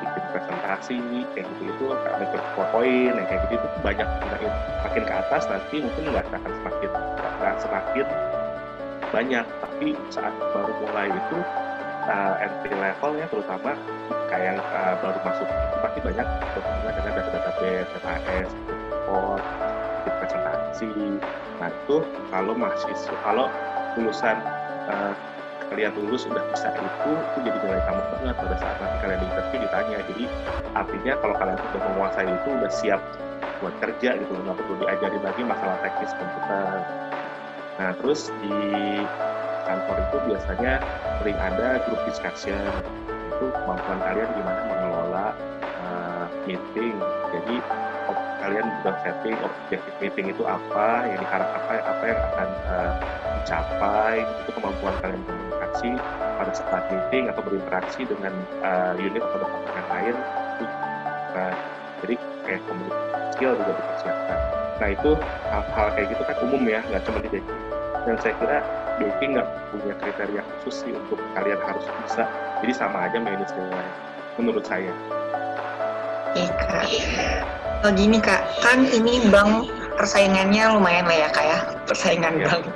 bikin 0.00 0.24
presentasi 0.32 0.96
kayak 1.36 1.46
gitu 1.60 1.62
itu 1.68 1.84
ada 1.92 2.38
PowerPoint 2.56 3.14
yang 3.14 3.26
kayak 3.28 3.42
gitu 3.52 3.62
itu 3.62 3.78
banyak 3.84 4.08
nah, 4.08 4.38
makin 4.88 5.02
ke 5.04 5.14
atas 5.14 5.42
nanti 5.46 5.76
mungkin 5.84 6.02
nggak 6.10 6.26
akan 6.32 6.52
semakin 6.58 6.90
nggak 7.38 7.56
semakin 7.60 8.06
banyak 9.10 9.46
tapi 9.46 9.88
saat 10.08 10.34
baru 10.54 10.72
mulai 10.82 11.08
itu 11.10 11.38
uh, 12.06 12.34
entry 12.40 12.72
level 12.74 13.12
ya 13.18 13.26
terutama 13.28 13.72
kayak 14.30 14.54
yang 14.54 14.58
uh, 14.72 14.94
baru 15.02 15.18
masuk 15.26 15.48
itu 15.50 15.76
pasti 15.82 15.98
banyak 16.06 16.26
berhubungan 16.54 16.92
dengan 16.94 17.12
data-database, 17.18 17.88
DataS, 17.98 18.50
report, 19.10 19.42
presentasi. 20.06 20.92
Nah 21.58 21.68
itu 21.68 21.96
kalau 22.30 22.54
mahasiswa, 22.54 23.16
kalau 23.26 23.46
lulusan 23.98 24.36
uh, 24.86 25.12
kalian 25.70 25.94
lulus 25.94 26.26
sudah 26.26 26.42
bisa 26.50 26.68
itu, 26.74 27.10
itu 27.14 27.38
jadi 27.46 27.58
nilai 27.62 27.82
tamu 27.86 28.02
banget 28.18 28.34
pada 28.36 28.56
saat 28.58 28.76
nanti 28.82 28.96
kalian 29.00 29.18
di 29.22 29.26
interview 29.30 29.58
ditanya. 29.62 29.98
Jadi 30.10 30.24
artinya 30.74 31.12
kalau 31.22 31.34
kalian 31.38 31.58
sudah 31.58 31.80
menguasai 31.88 32.28
itu, 32.28 32.48
udah 32.58 32.72
siap 32.74 33.00
buat 33.62 33.74
kerja 33.78 34.10
gitu, 34.18 34.32
nggak 34.34 34.56
perlu 34.58 34.74
diajari 34.82 35.18
lagi 35.22 35.42
masalah 35.46 35.76
teknis 35.80 36.12
komputer. 36.18 36.78
Nah 37.78 37.90
terus 38.02 38.20
di 38.42 38.54
kantor 39.64 39.96
itu 40.02 40.16
biasanya 40.32 40.72
sering 41.22 41.38
ada 41.38 41.78
grup 41.86 42.00
discussion 42.08 42.72
itu 43.40 43.46
kemampuan 43.54 43.98
kalian 44.04 44.28
gimana 44.36 44.60
mengelola 44.68 45.26
uh, 45.80 46.24
meeting 46.44 46.96
jadi 47.32 47.56
kalian 48.40 48.66
sudah 48.80 48.96
setting 49.04 49.36
objektif 49.44 49.92
meeting 50.00 50.26
itu 50.32 50.42
apa 50.48 51.06
yang 51.06 51.20
diharap 51.20 51.48
apa 51.60 51.72
apa 51.84 52.04
yang 52.08 52.20
akan 52.32 52.48
uh, 52.72 52.92
dicapai 53.40 54.16
itu 54.24 54.50
kemampuan 54.56 54.94
kalian 55.04 55.22
komunikasi 55.70 55.90
pada 56.38 56.52
saat 56.52 56.84
meeting 56.90 57.30
atau 57.30 57.42
berinteraksi 57.46 58.02
dengan 58.06 58.32
uh, 58.64 58.92
unit 58.98 59.22
atau 59.22 59.38
departemen 59.38 59.74
yang 59.76 59.88
lain 59.90 60.14
uh, 61.36 61.54
jadi 62.02 62.14
kayak 62.46 62.60
komunikasi 62.66 63.08
skill 63.30 63.52
juga 63.54 63.72
dipersiapkan 63.78 64.38
nah 64.80 64.88
itu 64.88 65.10
hal-hal 65.52 65.88
kayak 65.94 66.06
gitu 66.10 66.22
kan 66.24 66.36
umum 66.42 66.62
ya 66.66 66.80
nggak 66.88 67.02
cuma 67.04 67.18
di 67.22 67.40
dan 68.08 68.16
saya 68.16 68.32
kira 68.40 68.58
BK 68.96 69.20
nggak 69.36 69.48
punya 69.70 69.94
kriteria 70.00 70.42
khusus 70.64 70.88
sih 70.88 70.92
untuk 70.96 71.20
kalian 71.36 71.60
harus 71.60 71.84
bisa 72.08 72.24
jadi 72.64 72.72
sama 72.72 73.04
aja 73.08 73.20
manage 73.20 73.52
dengan 73.52 73.84
menurut 74.40 74.64
saya 74.64 74.92
Iya 76.30 76.46
kak. 76.62 76.86
Oh, 77.82 77.90
gini 77.90 78.22
kak, 78.22 78.38
kan 78.62 78.86
ini 78.86 79.18
bank 79.34 79.66
persaingannya 79.98 80.78
lumayan 80.78 81.02
lah 81.10 81.26
ya 81.26 81.28
kak 81.34 81.42
ya, 81.42 81.58
persaingan 81.90 82.38
Ya. 82.38 82.46
bank. 82.46 82.70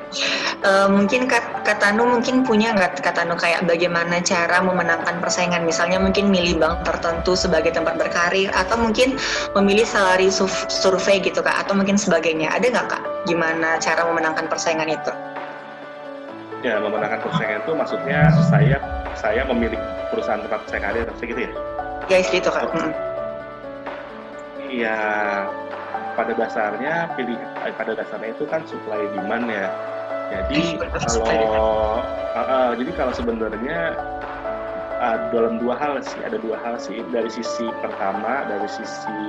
Eh, 0.67 0.89
mungkin 0.91 1.31
kak, 1.31 1.54
kak 1.65 1.81
Tanu 1.81 2.05
mungkin 2.05 2.45
punya 2.45 2.77
nggak 2.77 3.01
kak 3.01 3.17
Tanu 3.17 3.35
kayak 3.35 3.65
bagaimana 3.65 4.21
cara 4.21 4.61
memenangkan 4.61 5.19
persaingan, 5.19 5.65
misalnya 5.65 5.97
mungkin 5.99 6.29
milih 6.29 6.61
bank 6.61 6.85
tertentu 6.85 7.35
sebagai 7.35 7.73
tempat 7.73 7.97
berkarir, 7.97 8.53
atau 8.53 8.77
mungkin 8.77 9.17
memilih 9.57 9.89
salary 9.89 10.29
survei 10.69 11.19
gitu 11.25 11.41
kak, 11.41 11.67
atau 11.67 11.73
mungkin 11.73 11.97
sebagainya. 11.97 12.53
Ada 12.53 12.69
nggak 12.71 12.87
kak? 12.93 13.03
Gimana 13.25 13.81
cara 13.81 14.05
memenangkan 14.05 14.47
persaingan 14.47 14.93
itu? 14.93 15.13
ya 16.65 16.81
memenangkan 16.81 17.21
persaingan 17.21 17.61
itu 17.61 17.73
maksudnya 17.77 18.33
saya 18.49 18.81
saya 19.13 19.45
memilih 19.45 19.77
perusahaan 20.09 20.41
tempat 20.41 20.65
saya 20.65 20.81
karir 20.81 21.05
gitu 21.21 21.45
ya 21.45 21.53
Guys 22.09 22.29
gitu 22.29 22.49
kak. 22.53 22.69
Mm. 22.73 22.93
Iya, 24.69 24.99
pada 26.13 26.33
dasarnya 26.37 27.09
pilih 27.17 27.39
eh, 27.39 27.73
pada 27.73 27.97
dasarnya 27.97 28.37
itu 28.37 28.45
kan 28.45 28.61
supply 28.69 29.09
demand 29.17 29.49
ya. 29.49 29.73
Jadi 30.35 30.83
Supply 30.99 31.39
kalau 31.47 32.03
uh, 32.35 32.39
uh, 32.39 32.71
jadi 32.75 32.91
kalau 32.99 33.13
sebenarnya 33.15 33.95
uh, 34.99 35.17
dalam 35.31 35.63
dua 35.63 35.75
hal 35.79 36.03
sih 36.03 36.21
ada 36.27 36.39
dua 36.41 36.59
hal 36.63 36.75
sih 36.81 37.03
dari 37.15 37.31
sisi 37.31 37.67
pertama 37.83 38.47
dari 38.51 38.67
sisi 38.67 39.21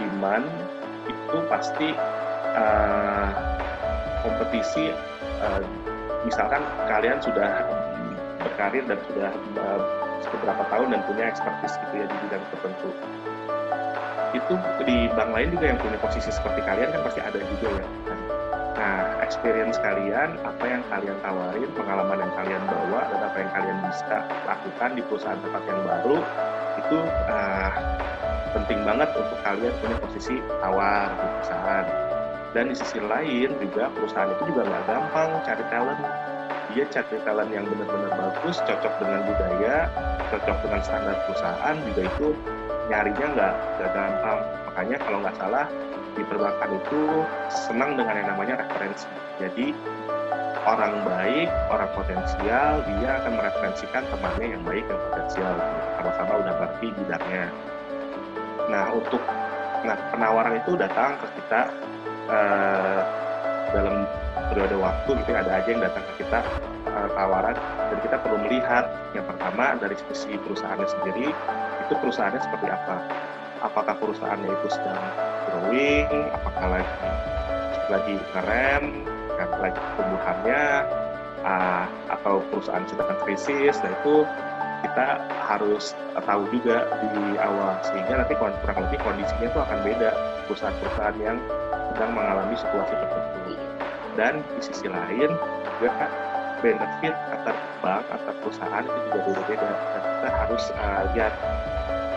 demand 0.00 0.48
itu 1.08 1.38
pasti 1.52 1.92
uh, 2.56 3.28
kompetisi 4.24 4.92
uh, 5.44 5.60
misalkan 6.24 6.64
kalian 6.88 7.20
sudah 7.20 7.64
berkarir 8.40 8.84
dan 8.86 8.98
sudah 9.10 9.30
uh, 9.60 9.80
beberapa 10.28 10.62
tahun 10.68 10.86
dan 10.92 11.00
punya 11.06 11.24
expertise 11.30 11.74
gitu 11.86 11.94
ya 12.04 12.06
di 12.06 12.16
bidang 12.26 12.44
tertentu 12.52 12.90
itu 14.36 14.54
di 14.84 15.08
bank 15.16 15.30
lain 15.32 15.48
juga 15.56 15.64
yang 15.72 15.78
punya 15.80 15.96
posisi 16.04 16.28
seperti 16.28 16.60
kalian 16.60 16.92
kan 16.92 17.00
pasti 17.00 17.20
ada 17.24 17.40
juga 17.40 17.80
ya. 17.80 17.86
Nah, 18.78 19.18
experience 19.26 19.74
kalian, 19.82 20.38
apa 20.46 20.64
yang 20.70 20.86
kalian 20.86 21.18
tawarin, 21.18 21.66
pengalaman 21.74 22.22
yang 22.22 22.32
kalian 22.38 22.62
bawa, 22.62 23.10
dan 23.10 23.20
apa 23.26 23.36
yang 23.42 23.50
kalian 23.50 23.78
bisa 23.90 24.18
lakukan 24.46 24.90
di 24.94 25.02
perusahaan 25.02 25.40
tempat 25.42 25.62
yang 25.66 25.80
baru, 25.82 26.16
itu 26.78 26.98
ah, 27.26 27.74
penting 28.54 28.86
banget 28.86 29.10
untuk 29.18 29.38
kalian 29.42 29.74
punya 29.82 29.96
posisi 29.98 30.38
tawar 30.62 31.10
di 31.10 31.26
perusahaan. 31.26 31.86
Dan 32.54 32.64
di 32.70 32.74
sisi 32.78 33.02
lain 33.02 33.50
juga 33.58 33.90
perusahaan 33.90 34.30
itu 34.30 34.42
juga 34.54 34.62
nggak 34.70 34.84
gampang 34.86 35.28
cari 35.42 35.64
talent. 35.74 36.02
Dia 36.70 36.84
cari 36.86 37.18
talent 37.26 37.50
yang 37.50 37.66
benar-benar 37.66 38.12
bagus, 38.14 38.62
cocok 38.62 38.94
dengan 39.02 39.20
budaya, 39.26 39.76
cocok 40.30 40.56
dengan 40.62 40.80
standar 40.86 41.16
perusahaan, 41.26 41.74
juga 41.82 42.02
itu 42.06 42.28
nyarinya 42.88 43.26
nggak 43.36 43.54
nggak 43.78 43.90
gampang. 43.92 44.38
Makanya 44.68 44.96
kalau 45.04 45.18
nggak 45.22 45.36
salah 45.36 45.66
di 46.16 46.22
perbankan 46.26 46.70
itu 46.74 47.00
senang 47.46 47.94
dengan 47.94 48.14
yang 48.16 48.28
namanya 48.34 48.54
referensi. 48.64 49.06
Jadi 49.38 49.66
orang 50.66 50.94
baik 51.06 51.48
orang 51.70 51.90
potensial 51.94 52.82
dia 52.84 53.10
akan 53.22 53.32
mereferensikan 53.38 54.02
temannya 54.10 54.46
yang 54.58 54.62
baik 54.64 54.84
dan 54.88 54.98
potensial. 55.12 55.54
Sama-sama 56.00 56.32
udah 56.42 56.54
ngerti 56.58 56.86
bidangnya. 56.96 57.46
Nah 58.68 58.84
untuk 58.92 59.22
nah 59.86 59.96
penawaran 60.10 60.58
itu 60.58 60.74
datang 60.74 61.14
ke 61.22 61.26
kita 61.38 61.60
eh, 62.32 63.00
dalam 63.68 64.08
periode 64.48 64.76
waktu 64.80 65.12
ya, 65.28 65.44
ada 65.44 65.60
aja 65.60 65.68
yang 65.68 65.82
datang 65.84 66.04
ke 66.12 66.24
kita 66.24 66.40
eh, 66.88 67.08
tawaran. 67.14 67.56
Dan 67.88 67.98
kita 68.04 68.16
perlu 68.20 68.36
melihat 68.48 68.84
yang 69.14 69.24
pertama 69.28 69.76
dari 69.78 69.96
sisi 70.10 70.34
perusahaannya 70.40 70.88
sendiri 70.88 71.28
itu 71.88 71.96
perusahaannya 71.96 72.40
seperti 72.44 72.68
apa? 72.68 72.96
Apakah 73.64 73.96
perusahaannya 73.96 74.52
itu 74.52 74.68
sedang 74.68 75.00
growing? 75.48 76.08
Apakah 76.36 76.76
lagi 76.76 77.08
lagi 77.88 78.14
ngerem? 78.36 78.84
Kan, 79.40 79.48
lagi 79.56 79.78
pertumbuhannya? 79.80 80.62
Ah, 81.48 81.88
atau 82.12 82.44
perusahaan 82.52 82.84
sedang 82.84 83.16
krisis? 83.24 83.80
Nah 83.80 83.90
itu 84.04 84.28
kita 84.84 85.06
harus 85.48 85.96
tahu 86.28 86.44
juga 86.52 86.84
di 87.00 87.40
awal 87.40 87.80
sehingga 87.82 88.20
nanti 88.20 88.36
kurang 88.36 88.78
lebih 88.84 89.00
kondisinya 89.00 89.48
itu 89.48 89.58
akan 89.64 89.78
beda. 89.80 90.10
Perusahaan-perusahaan 90.44 91.16
yang 91.24 91.40
sedang 91.96 92.10
mengalami 92.12 92.54
situasi 92.54 92.92
tertentu. 92.92 93.56
Dan 94.20 94.44
di 94.44 94.60
sisi 94.60 94.86
lain 94.92 95.30
juga 95.80 96.10
benefit 96.60 97.14
antar 97.30 97.56
bank 97.80 98.02
antar 98.10 98.34
perusahaan 98.42 98.84
itu 98.84 98.98
juga 99.08 99.18
beda-beda 99.24 99.70
dan 99.70 100.02
kita 100.02 100.28
harus 100.34 100.64
uh, 100.74 101.02
lihat 101.14 101.32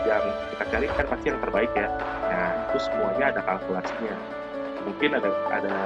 yang 0.02 0.24
kita 0.50 0.64
cari 0.66 0.86
kan 0.90 1.06
pasti 1.06 1.26
yang 1.30 1.40
terbaik 1.40 1.70
ya. 1.78 1.88
Nah 2.26 2.48
itu 2.70 2.78
semuanya 2.82 3.24
ada 3.30 3.40
kalkulasinya. 3.46 4.16
Mungkin 4.82 5.10
ada 5.14 5.30
ada 5.54 5.76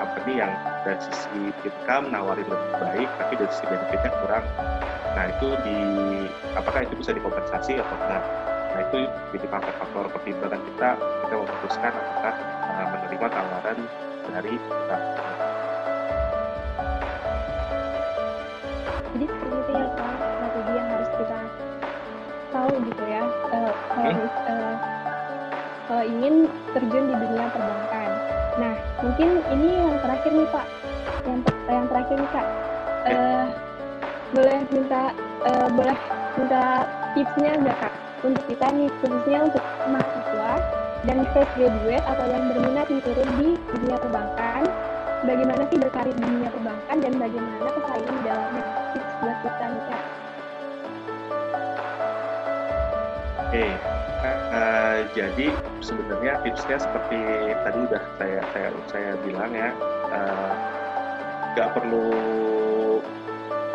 company 0.00 0.40
yang 0.40 0.52
dari 0.80 1.00
sisi 1.04 1.52
income 1.60 2.08
nawarin 2.08 2.48
lebih 2.48 2.72
baik 2.80 3.08
tapi 3.20 3.32
dari 3.36 3.52
sisi 3.52 3.64
benefitnya 3.68 4.10
kurang. 4.24 4.44
Nah 5.12 5.24
itu 5.28 5.48
di 5.60 5.78
apakah 6.56 6.80
itu 6.88 6.94
bisa 6.96 7.12
dikompensasi 7.12 7.76
atau 7.76 7.96
enggak? 8.00 8.24
Nah 8.70 8.80
itu 8.88 8.98
jadi 9.36 9.46
faktor-faktor 9.50 10.04
pertimbangan 10.14 10.60
kita 10.72 10.90
kita 10.96 11.34
memutuskan 11.36 11.92
apakah 11.92 12.34
uh, 12.64 12.86
menerima 12.96 13.26
tawaran 13.28 13.78
dari 14.30 14.54
kita 14.56 14.96
Jadi 19.20 19.36
seperti 19.36 19.56
itu 19.60 19.72
ya 19.76 19.88
Pak, 20.00 20.12
strategi 20.16 20.72
yang 20.72 20.88
harus 20.96 21.10
kita 21.12 21.38
tahu 22.56 22.72
gitu 22.88 23.04
ya. 23.04 23.22
Eh, 23.52 23.72
kalau 23.92 24.24
eh, 24.48 24.74
kalau 25.84 26.04
ingin 26.08 26.34
terjun 26.72 27.04
di 27.04 27.14
dunia 27.20 27.46
perbankan. 27.52 28.10
Nah, 28.56 28.74
mungkin 29.04 29.28
ini 29.52 29.68
yang 29.76 29.96
terakhir 30.00 30.32
nih 30.32 30.48
Pak. 30.48 30.66
Yang 31.28 31.38
yang 31.68 31.86
terakhir 31.92 32.16
nih 32.16 32.30
Kak. 32.32 32.46
Eh, 33.12 33.44
boleh 34.32 34.58
minta 34.72 35.02
eh, 35.44 35.68
boleh 35.68 35.96
minta 36.40 36.64
tipsnya 37.12 37.52
nggak 37.60 37.76
Kak 37.76 37.92
untuk 38.24 38.44
kita 38.48 38.66
nih 38.72 38.88
khususnya 39.04 39.38
untuk 39.52 39.64
mahasiswa 39.84 40.52
dan 41.04 41.18
fresh 41.36 41.52
graduate 41.60 42.06
atau 42.08 42.24
yang 42.24 42.44
berminat 42.48 42.88
nih 42.88 43.04
turun 43.04 43.28
di 43.36 43.48
dunia 43.68 43.96
perbankan 44.00 44.64
bagaimana 45.28 45.68
sih 45.68 45.76
berkarir 45.76 46.16
di 46.16 46.24
dunia 46.24 46.48
perbankan 46.48 46.96
dan 47.04 47.12
bagaimana 47.20 47.68
persaingan 47.68 48.14
di 48.16 48.24
dalamnya 48.24 48.79
tips 49.20 49.28
buat 49.28 49.38
kita 49.44 49.64
nih 49.68 49.82
Kak. 49.84 50.02
Oke, 53.50 53.66
eh, 54.24 54.98
jadi 55.12 55.46
sebenarnya 55.82 56.32
tipsnya 56.46 56.76
seperti 56.78 57.18
tadi 57.66 57.78
udah 57.90 58.02
saya 58.16 58.40
saya 58.54 58.68
saya 58.88 59.10
bilang 59.26 59.52
ya, 59.52 59.70
eh, 60.14 60.52
nggak 61.52 61.68
perlu 61.74 62.08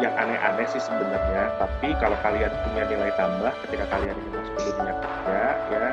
yang 0.04 0.12
aneh-aneh 0.16 0.68
sih 0.68 0.82
sebenarnya 0.84 1.56
tapi 1.56 1.96
kalau 2.04 2.20
kalian 2.20 2.52
punya 2.68 2.84
nilai 2.84 3.12
tambah 3.16 3.52
ketika 3.64 3.88
kalian 3.96 4.12
ingin 4.12 4.34
masuk 4.36 4.54
ke 4.60 4.62
dunia 4.76 4.92
kerja 5.00 5.40
ya 5.72 5.90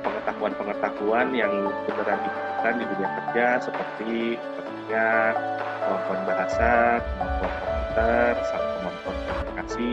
pengetahuan-pengetahuan 0.00 1.28
yang 1.36 1.52
beneran 1.84 2.18
dibutuhkan 2.24 2.74
di 2.80 2.84
dunia 2.88 3.08
kerja 3.12 3.46
seperti 3.60 4.40
tentunya 4.40 5.36
kemampuan 5.84 6.20
bahasa, 6.24 6.72
kemampuan 7.04 7.71
komputer, 7.92 8.34
sama 8.48 8.68
kemampuan 8.80 9.16
komunikasi 9.28 9.92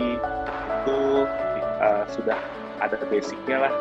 itu 0.80 1.00
uh, 1.84 2.04
sudah 2.08 2.40
ada 2.80 2.96
basicnya 3.12 3.68
lah. 3.68 3.74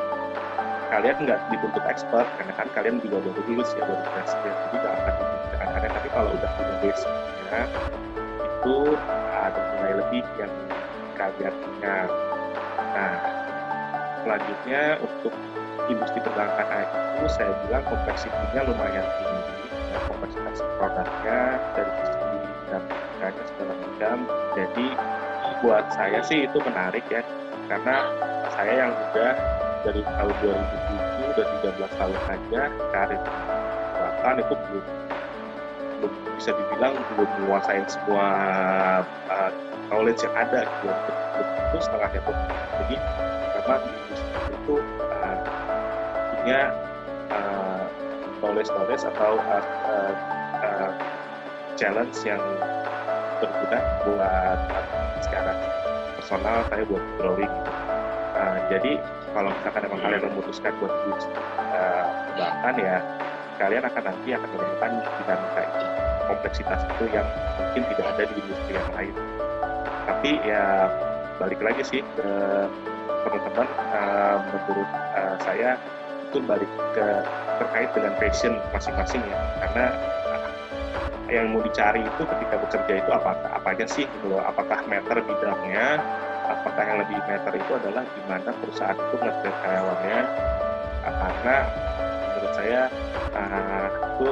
Kalian 0.91 1.23
nggak 1.23 1.39
dituntut 1.55 1.85
expert 1.87 2.27
karena 2.41 2.53
kan 2.59 2.67
kalian 2.75 2.99
juga 2.99 3.23
baru 3.23 3.41
lulus 3.47 3.71
ya 3.77 3.85
baru 3.85 4.03
fresh 4.11 4.35
jadi 4.43 4.75
nggak 4.75 4.95
akan 5.05 5.15
dibutuhkan 5.21 5.69
karena 5.77 5.89
tapi 5.93 6.09
kalau 6.17 6.31
udah 6.33 6.51
punya 6.57 6.75
basicnya 6.81 7.61
itu 8.43 8.77
ada 9.37 9.61
nilai 9.77 9.95
lebih 10.03 10.25
yang 10.41 10.53
kalian 11.15 11.55
punya. 11.63 11.97
Nah 12.97 13.15
selanjutnya 14.25 14.83
untuk 14.99 15.35
industri 15.93 16.19
perbankan 16.25 16.67
itu 17.21 17.27
saya 17.37 17.53
bilang 17.69 17.85
kompleksitinya 17.87 18.61
lumayan 18.67 19.07
tinggi. 19.21 19.55
Dan 19.93 20.01
kompleksitas 20.09 20.59
produknya 20.81 21.39
dari 21.77 21.93
sisi 22.03 22.19
dinamikanya 23.19 23.45
segala 23.51 23.75
macam. 23.75 24.17
Jadi 24.55 24.87
buat 25.59 25.85
saya 25.91 26.21
sih 26.23 26.47
itu 26.47 26.59
menarik 26.63 27.05
ya. 27.11 27.23
Karena 27.67 27.97
saya 28.55 28.73
yang 28.87 28.93
udah 28.95 29.33
dari 29.83 30.03
tahun 30.07 30.35
2007 30.43 31.35
udah 31.35 31.47
13 31.63 31.99
tahun 32.01 32.19
aja 32.27 32.63
karir 32.91 33.23
bahkan 33.99 34.35
itu 34.43 34.55
belum 34.59 34.85
belum 35.99 36.13
bisa 36.35 36.51
dibilang 36.51 36.95
belum 37.15 37.31
menguasai 37.39 37.83
semua 37.87 38.27
uh, 39.31 39.51
knowledge 39.91 40.23
yang 40.27 40.35
ada 40.35 40.67
gitu. 40.67 40.91
Itu 41.71 41.77
setengahnya 41.85 42.21
tuh 42.27 42.37
jadi 42.83 42.97
memang 43.55 43.81
di 43.87 43.91
industri 43.95 44.41
itu 44.51 44.77
uh, 44.99 45.39
punya 46.35 46.61
uh, 47.31 47.85
knowledge 48.43 48.71
knowledge 48.75 49.05
atau 49.07 49.33
uh, 49.39 49.65
uh, 49.87 50.15
uh, 50.65 50.91
challenge 51.79 52.19
yang 52.27 52.43
berguna 53.39 53.79
buat 54.05 54.59
secara 55.23 55.53
personal 56.19 56.57
saya 56.69 56.83
buat 56.87 57.05
growing 57.17 57.51
gitu. 57.51 57.73
Uh, 58.39 58.59
jadi 58.71 58.93
kalau 59.35 59.51
misalkan 59.51 59.83
emang 59.89 60.01
kalian 60.03 60.23
memutuskan 60.31 60.73
buat 60.79 60.93
uh, 60.93 62.07
bahkan 62.39 62.75
ya 62.79 62.97
kalian 63.59 63.83
akan 63.83 64.03
nanti 64.07 64.29
akan 64.37 64.49
menemukan 64.55 64.91
dinamika 65.03 65.61
itu 65.67 65.87
kompleksitas 66.29 66.81
itu 66.85 67.05
yang 67.11 67.27
mungkin 67.59 67.83
tidak 67.95 68.07
ada 68.15 68.23
di 68.29 68.35
industri 68.39 68.73
yang 68.77 68.91
lain. 68.95 69.15
Tapi 70.07 70.31
ya 70.45 70.65
balik 71.41 71.61
lagi 71.63 71.83
sih 71.83 72.01
ke 72.15 72.31
teman-teman 73.27 73.69
uh, 73.95 74.37
menurut 74.53 74.91
uh, 75.17 75.37
saya 75.43 75.75
itu 76.29 76.39
balik 76.45 76.69
ke 76.93 77.07
terkait 77.59 77.89
dengan 77.97 78.13
passion 78.21 78.53
masing-masing 78.71 79.23
ya. 79.25 79.39
Karena 79.65 79.85
yang 81.29 81.53
mau 81.53 81.61
dicari 81.61 82.01
itu 82.01 82.23
ketika 82.25 82.57
bekerja 82.57 82.93
itu 83.05 83.11
apa 83.13 83.37
apa 83.53 83.69
aja 83.77 83.85
sih 83.85 84.05
gitu 84.09 84.27
loh? 84.33 84.43
Apakah 84.43 84.81
meter 84.89 85.21
bidangnya? 85.21 86.01
Apakah 86.49 86.83
yang 86.83 86.99
lebih 87.05 87.21
meter 87.29 87.53
itu 87.53 87.73
adalah 87.77 88.03
di 88.03 88.23
mana 88.25 88.51
perusahaan 88.57 88.97
itu 88.97 89.17
nge 89.21 89.53
karyawannya? 89.61 90.21
Uh, 91.05 91.15
karena 91.15 91.57
menurut 92.25 92.53
saya 92.57 92.83
uh, 93.37 93.87
itu 93.93 94.29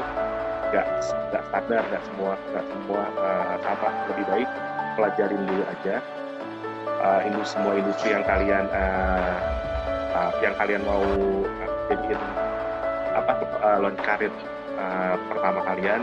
nggak 0.66 0.87
nggak 1.30 1.42
standar 1.52 1.82
nggak 1.92 2.02
semua 2.09 2.32
nggak 2.50 2.66
semua 2.66 3.02
uh, 3.20 3.54
sama 3.61 3.88
lebih 4.12 4.24
baik 4.32 4.48
pelajarin 4.96 5.40
dulu 5.44 5.64
aja. 5.68 5.96
Uh, 6.96 7.20
industri 7.28 7.61
semua 7.61 7.72
industri 7.76 8.09
yang 8.16 8.24
kalian 8.24 8.64
uh, 8.72 9.37
uh, 10.16 10.32
yang 10.40 10.56
kalian 10.56 10.80
mau 10.88 11.04
uh, 11.04 12.20
apa 13.16 13.32
uh, 13.61 13.78
launch 13.85 14.00
karir 14.00 14.32
uh, 14.80 15.14
pertama 15.28 15.61
kalian 15.64 16.00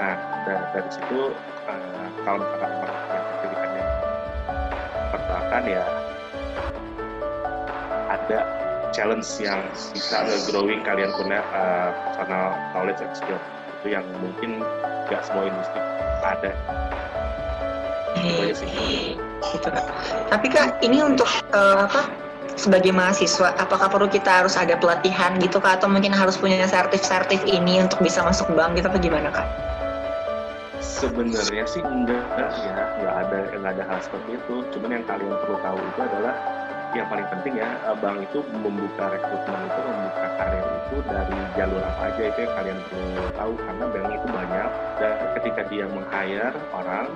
nah 0.00 0.16
dari, 0.48 0.64
dari 0.72 0.88
situ 0.88 1.20
uh, 1.68 2.06
kalau 2.24 2.40
misalkan 2.40 2.70
memang 2.72 2.98
yang 3.12 3.26
pilihannya 3.44 3.84
pertahanan 5.12 5.64
ya 5.68 5.84
ada 8.10 8.38
challenge 8.90 9.28
yang 9.38 9.62
bisa 9.94 10.26
nge-growing 10.26 10.82
kalian 10.82 11.10
punya 11.14 11.40
uh, 11.54 11.94
personal 12.10 12.54
knowledge 12.74 13.00
and 13.02 13.14
skill. 13.14 13.38
Itu 13.80 13.96
yang 13.96 14.04
mungkin 14.18 14.60
nggak 15.08 15.22
semua 15.24 15.46
industri 15.46 15.80
ada. 16.20 16.52
Gitu 18.20 19.68
tapi 20.28 20.46
kak 20.52 20.84
ini 20.84 21.00
untuk 21.00 21.26
uh, 21.56 21.88
apa 21.88 22.12
sebagai 22.58 22.92
mahasiswa 22.92 23.56
apakah 23.56 23.88
perlu 23.88 24.04
kita 24.10 24.44
harus 24.44 24.52
ada 24.58 24.76
pelatihan 24.76 25.38
gitu 25.40 25.62
kak? 25.62 25.80
Atau 25.80 25.88
mungkin 25.88 26.12
harus 26.12 26.36
punya 26.36 26.60
sertif-sertif 26.68 27.40
ini 27.48 27.80
untuk 27.80 28.02
bisa 28.04 28.20
masuk 28.20 28.52
bank 28.52 28.76
gitu 28.76 28.90
apa 28.90 28.98
gimana 29.00 29.30
kak? 29.32 29.69
Sebenarnya 31.00 31.64
sih 31.64 31.80
enggak 31.80 32.28
ya, 32.60 32.84
nggak 33.00 33.14
ada 33.24 33.38
nggak 33.56 33.72
ada 33.72 33.84
hal 33.88 33.98
seperti 34.04 34.36
itu. 34.36 34.56
Cuman 34.76 35.00
yang 35.00 35.04
kalian 35.08 35.32
perlu 35.32 35.56
tahu 35.64 35.80
itu 35.80 36.00
adalah 36.04 36.34
yang 36.92 37.08
paling 37.08 37.24
penting 37.32 37.56
ya, 37.56 37.72
eh, 37.88 37.96
bank 37.96 38.20
itu 38.20 38.44
membuka 38.60 39.08
rekrutmen 39.08 39.60
itu, 39.64 39.80
membuka 39.80 40.26
karir 40.36 40.60
itu 40.60 40.96
dari 41.08 41.38
jalur 41.56 41.80
apa 41.80 42.02
aja 42.12 42.22
itu 42.28 42.38
yang 42.44 42.52
kalian 42.52 42.78
perlu 42.92 43.24
tahu. 43.32 43.52
Karena 43.64 43.84
bank 43.88 44.08
itu 44.12 44.26
banyak. 44.28 44.70
Dan 45.00 45.12
ketika 45.40 45.60
dia 45.72 45.84
meng-hire 45.88 46.52
orang 46.76 47.06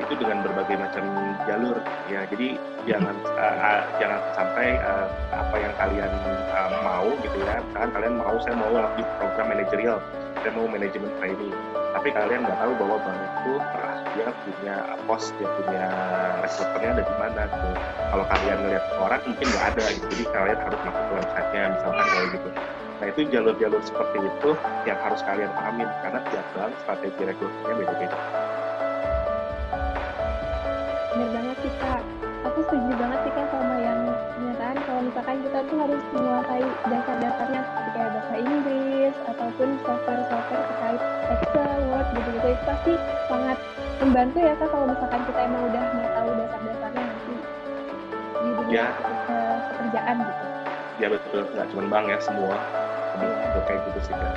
itu 0.00 0.14
dengan 0.16 0.38
berbagai 0.40 0.76
macam 0.80 1.04
jalur. 1.44 1.76
Ya 2.08 2.24
jadi 2.32 2.56
jangan 2.88 3.16
uh, 3.36 3.84
jangan 4.00 4.20
sampai 4.32 4.80
uh, 4.80 5.12
apa 5.28 5.56
yang 5.60 5.74
kalian 5.76 6.12
uh, 6.56 6.72
mau 6.80 7.12
gitu 7.20 7.36
ya. 7.44 7.60
Misalkan 7.68 7.90
kalian 8.00 8.14
mau 8.16 8.36
saya 8.40 8.56
mau 8.56 8.72
di 8.96 9.04
program 9.20 9.46
manajerial. 9.52 10.00
Saya 10.40 10.56
mau 10.56 10.64
manajemen 10.64 11.12
training 11.20 11.52
tapi 12.04 12.20
kalian 12.20 12.44
nggak 12.44 12.60
tahu 12.60 12.72
bahwa 12.76 12.96
bank 13.00 13.16
itu 13.16 13.52
uh, 13.56 13.96
dia 14.12 14.28
punya 14.44 14.76
pos 15.08 15.32
dia 15.40 15.48
punya 15.56 15.84
rekruternya 16.44 16.88
ada 16.92 17.00
di 17.00 17.14
mana 17.16 17.42
gitu. 17.48 17.68
Kalau 17.96 18.24
kalian 18.28 18.58
ngeliat 18.60 18.84
orang 19.00 19.20
mungkin 19.24 19.46
nggak 19.48 19.66
ada 19.72 19.84
gitu. 19.88 20.06
Jadi 20.12 20.24
kalian 20.36 20.58
harus 20.60 20.80
masuk 20.84 21.00
ke 21.00 21.12
websitenya 21.16 21.62
misalkan 21.72 22.04
kayak 22.04 22.28
gitu. 22.36 22.48
Nah 23.00 23.06
itu 23.08 23.20
jalur-jalur 23.32 23.82
seperti 23.88 24.18
itu 24.20 24.50
yang 24.84 24.98
harus 25.00 25.20
kalian 25.24 25.50
pahamin 25.56 25.88
karena 26.04 26.20
tiap 26.28 26.46
bank 26.52 26.72
strategi 26.84 27.22
rekrutmennya 27.24 27.72
beda-beda. 27.72 28.18
Bener 31.08 31.28
banget 31.32 31.56
sih 31.64 31.72
kak. 31.80 32.02
Aku 32.52 32.58
setuju 32.68 32.92
banget 33.00 33.18
sih 33.24 33.32
kak 33.32 33.46
sama 33.48 33.74
misalkan 35.04 35.36
kita 35.44 35.58
tuh 35.68 35.76
harus 35.76 36.02
menguasai 36.16 36.64
dasar-dasarnya 36.88 37.60
seperti 37.60 37.90
kayak 37.92 38.10
bahasa 38.16 38.34
Inggris 38.40 39.14
ataupun 39.28 39.68
software-software 39.84 40.64
terkait 40.64 41.02
Excel, 41.24 41.78
Word 41.92 42.08
gitu-gitu. 42.16 42.48
Itu 42.48 42.64
pasti 42.64 42.92
sangat 43.28 43.58
membantu 44.00 44.38
ya 44.40 44.54
kak 44.56 44.68
kalau 44.72 44.86
misalkan 44.88 45.20
kita 45.28 45.40
emang 45.44 45.62
udah 45.68 45.84
tahu 45.92 46.30
dasar-dasarnya 46.40 47.02
nanti 47.04 47.34
di 48.34 48.50
dunia 48.56 48.76
ya. 48.76 48.86
pekerjaan 49.68 50.16
gitu. 50.24 50.44
Ya 50.94 51.08
betul. 51.12 51.42
Nggak 51.52 51.66
cuma 51.72 51.82
bank 51.92 52.06
ya 52.08 52.18
semua. 52.24 52.56
Ya. 53.14 53.60
kayak 53.70 53.80
gitu 53.86 53.98
sih 54.10 54.14
kak. 54.16 54.34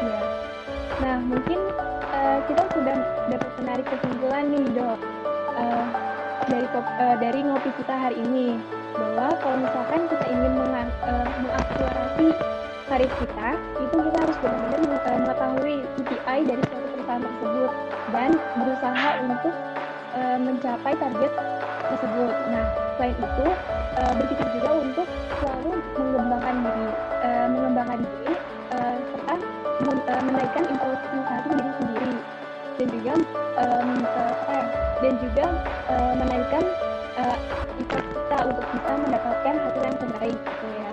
Ya 0.00 0.18
nah 1.02 1.18
mungkin 1.26 1.58
uh, 2.14 2.38
kita 2.46 2.62
sudah 2.70 2.96
dapat 3.26 3.52
menarik 3.60 3.86
kesimpulan 3.90 4.44
nih 4.46 4.64
dok. 4.78 4.98
Uh, 5.54 5.86
dari 6.48 6.66
uh, 6.76 7.16
dari 7.18 7.40
ngopi 7.46 7.70
kita 7.78 7.94
hari 7.94 8.16
ini 8.20 8.58
bahwa 8.94 9.26
kalau 9.42 9.56
misalkan 9.58 10.00
kita 10.06 10.24
ingin 10.30 10.52
uh, 10.54 11.26
mengakselerasi 11.42 12.26
karir 12.86 13.12
kita 13.18 13.48
itu 13.82 13.96
kita 13.96 14.18
harus 14.22 14.36
benar-benar 14.38 14.80
mengetahui 15.18 15.76
KPI 15.98 16.40
dari 16.46 16.62
suatu 16.68 16.86
perusahaan 16.94 17.22
tersebut 17.24 17.70
dan 18.14 18.30
berusaha 18.54 19.08
untuk 19.26 19.54
uh, 20.14 20.38
mencapai 20.38 20.92
target 20.94 21.32
tersebut. 21.90 22.34
Nah, 22.54 22.64
selain 22.94 23.16
itu 23.18 23.46
uh, 23.98 24.12
berpikir 24.14 24.46
juga 24.60 24.70
untuk 24.78 25.08
selalu 25.42 25.72
mengembangkan 25.98 26.54
diri, 26.62 26.88
mengembangkan 27.24 27.98
diri 28.00 28.34
serta 28.74 29.34
menaikkan 30.24 30.64
improvisasi 30.66 31.48
diri 31.54 31.72
sendiri 31.78 32.14
dan 32.74 32.86
juga 32.90 33.14
dan 35.02 35.14
juga 35.20 35.46
menaikkan 36.18 36.64
mendapatkan 39.34 39.54
hasil 39.66 39.82
yang 39.82 39.98
terbaik 39.98 40.38
gitu 40.38 40.66
ya. 40.78 40.90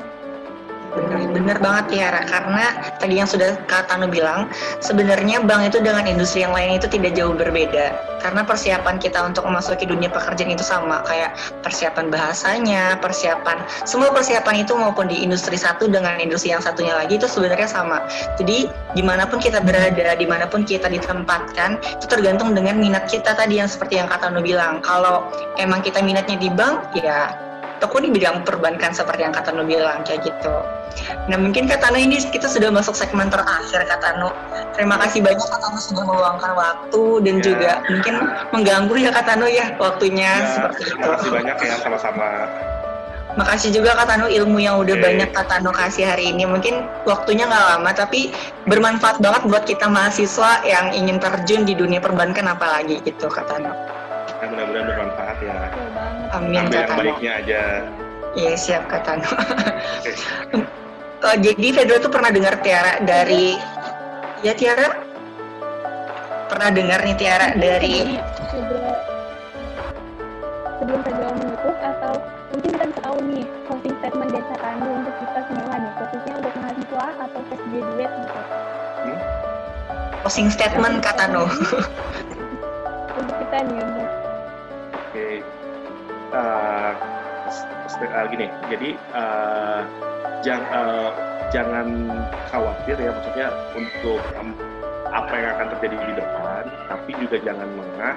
Bener 1.32 1.56
banget 1.64 1.86
Tiara, 1.88 2.22
karena 2.28 2.66
tadi 3.00 3.16
yang 3.16 3.24
sudah 3.24 3.56
Kak 3.72 3.88
Tanu 3.88 4.12
bilang, 4.12 4.52
sebenarnya 4.84 5.40
bank 5.40 5.72
itu 5.72 5.80
dengan 5.80 6.04
industri 6.04 6.44
yang 6.44 6.52
lain 6.52 6.76
itu 6.76 6.92
tidak 6.92 7.16
jauh 7.16 7.32
berbeda. 7.32 7.96
Karena 8.20 8.44
persiapan 8.44 9.00
kita 9.00 9.24
untuk 9.24 9.48
memasuki 9.48 9.88
dunia 9.88 10.12
pekerjaan 10.12 10.52
itu 10.52 10.68
sama, 10.68 11.00
kayak 11.08 11.32
persiapan 11.64 12.12
bahasanya, 12.12 13.00
persiapan, 13.00 13.64
semua 13.88 14.12
persiapan 14.12 14.68
itu 14.68 14.76
maupun 14.76 15.08
di 15.08 15.24
industri 15.24 15.56
satu 15.56 15.88
dengan 15.88 16.20
industri 16.20 16.52
yang 16.52 16.60
satunya 16.60 16.92
lagi 16.92 17.16
itu 17.16 17.26
sebenarnya 17.26 17.72
sama. 17.72 18.04
Jadi 18.36 18.68
di 18.92 19.00
mana 19.00 19.24
pun 19.24 19.40
kita 19.40 19.64
berada, 19.64 20.12
di 20.20 20.28
mana 20.28 20.44
pun 20.44 20.68
kita 20.68 20.92
ditempatkan, 20.92 21.80
itu 22.04 22.06
tergantung 22.12 22.52
dengan 22.52 22.76
minat 22.76 23.08
kita 23.08 23.32
tadi 23.32 23.64
yang 23.64 23.72
seperti 23.72 23.96
yang 23.96 24.12
Kak 24.12 24.28
Tanu 24.28 24.44
bilang. 24.44 24.84
Kalau 24.84 25.32
emang 25.56 25.80
kita 25.80 26.04
minatnya 26.04 26.36
di 26.36 26.52
bank, 26.52 26.92
ya 27.00 27.32
toko 27.82 27.98
di 27.98 28.14
bidang 28.14 28.46
perbankan 28.46 28.94
seperti 28.94 29.26
yang 29.26 29.34
Kak 29.34 29.50
Tanu 29.50 29.66
bilang 29.66 30.06
kayak 30.06 30.22
gitu. 30.24 30.54
Nah 31.28 31.38
mungkin 31.40 31.66
Kak 31.66 31.82
Tanu 31.82 31.98
ini 31.98 32.22
kita 32.22 32.46
sudah 32.46 32.70
masuk 32.70 32.94
segmen 32.94 33.28
terakhir 33.28 33.82
Kak 33.84 34.00
Tanu. 34.00 34.30
Terima 34.78 35.02
kasih 35.02 35.20
banyak 35.20 35.42
Kak 35.42 35.60
Tanu 35.60 35.78
sudah 35.82 36.04
meluangkan 36.06 36.52
waktu 36.54 37.04
dan 37.26 37.36
Ya. 37.36 37.44
juga 37.44 37.72
mungkin 37.90 38.16
mengganggu 38.54 38.96
ya 39.02 39.10
Kak 39.10 39.26
Tanu 39.26 39.46
ya 39.50 39.66
waktunya 39.76 40.32
Ya, 40.38 40.48
seperti 40.54 40.82
itu. 40.86 40.94
terima 40.94 41.08
kasih 41.18 41.30
banyak 41.34 41.58
ya 41.58 41.74
sama-sama. 41.82 42.28
Makasih 43.32 43.72
juga 43.72 43.96
Kak 43.96 44.12
Tanu 44.12 44.28
ilmu 44.28 44.60
yang 44.60 44.76
udah 44.78 44.92
Oke. 44.92 45.04
banyak 45.08 45.30
Kak 45.32 45.48
Tanu 45.48 45.72
kasih 45.72 46.04
hari 46.04 46.36
ini. 46.36 46.44
Mungkin 46.44 46.84
waktunya 47.08 47.48
nggak 47.48 47.66
lama 47.80 47.92
tapi 47.96 48.36
bermanfaat 48.68 49.24
banget 49.24 49.42
buat 49.48 49.64
kita 49.64 49.88
mahasiswa 49.88 50.60
yang 50.68 50.92
ingin 50.92 51.16
terjun 51.18 51.64
di 51.64 51.74
dunia 51.74 52.04
perbankan 52.04 52.52
apalagi 52.52 53.00
gitu 53.02 53.32
Kak 53.32 53.48
Tanu. 53.48 53.72
Ya, 54.42 54.50
mudah-mudahan 54.50 54.86
bermanfaat 54.90 55.38
ya. 55.40 55.56
Amin 56.34 56.58
Ambil 56.58 56.82
yang 56.82 56.98
baiknya 56.98 57.32
aja. 57.38 57.62
Iya 58.34 58.54
siap 58.58 58.84
Kak 58.90 59.06
Tanu. 59.06 59.30
Eh, 61.22 61.38
jadi 61.38 61.68
Fedro 61.70 62.02
tuh 62.02 62.10
pernah 62.10 62.34
dengar 62.34 62.58
Tiara 62.66 62.98
dari 63.06 63.54
ya 64.42 64.58
Tiara 64.58 64.90
pernah 66.50 66.74
dengar 66.74 66.98
nih 67.06 67.14
Tiara 67.14 67.54
dari 67.54 68.18
Sebelum- 68.50 68.98
sebelum 70.82 71.00
Pedro 71.06 71.30
menutup 71.38 71.78
atau 71.78 72.18
mungkin 72.50 72.74
kita 72.74 72.86
bisa 72.90 73.02
tahu 73.06 73.18
nih 73.30 73.46
closing 73.70 73.94
statement 74.02 74.30
dari 74.34 74.46
Kak 74.50 74.60
Tanu 74.66 74.88
untuk 74.98 75.14
kita 75.22 75.40
semua 75.46 75.76
nih 75.78 75.92
khususnya 75.94 76.34
untuk 76.42 76.54
mahasiswa 76.58 77.06
atau 77.22 77.40
fresh 77.46 77.66
graduate 77.70 78.14
gitu 78.18 78.42
closing 80.26 80.50
statement 80.50 80.96
Kak 81.06 81.16
Tanu. 81.22 81.46
untuk 83.14 83.36
kita 83.46 83.58
nih. 83.62 84.01
S- 87.52 88.00
eh, 88.00 88.26
gini, 88.32 88.48
jadi 88.72 88.90
eh, 88.96 89.82
jang- 90.46 90.70
eh, 90.72 91.12
jangan 91.52 91.88
khawatir 92.48 92.96
ya, 92.96 93.12
maksudnya 93.12 93.48
untuk 93.76 94.24
em, 94.40 94.56
apa 95.12 95.34
yang 95.36 95.50
akan 95.60 95.68
terjadi 95.76 95.98
di 96.08 96.14
depan, 96.16 96.64
tapi 96.88 97.12
juga 97.20 97.36
jangan 97.44 97.68
lengah 97.76 98.16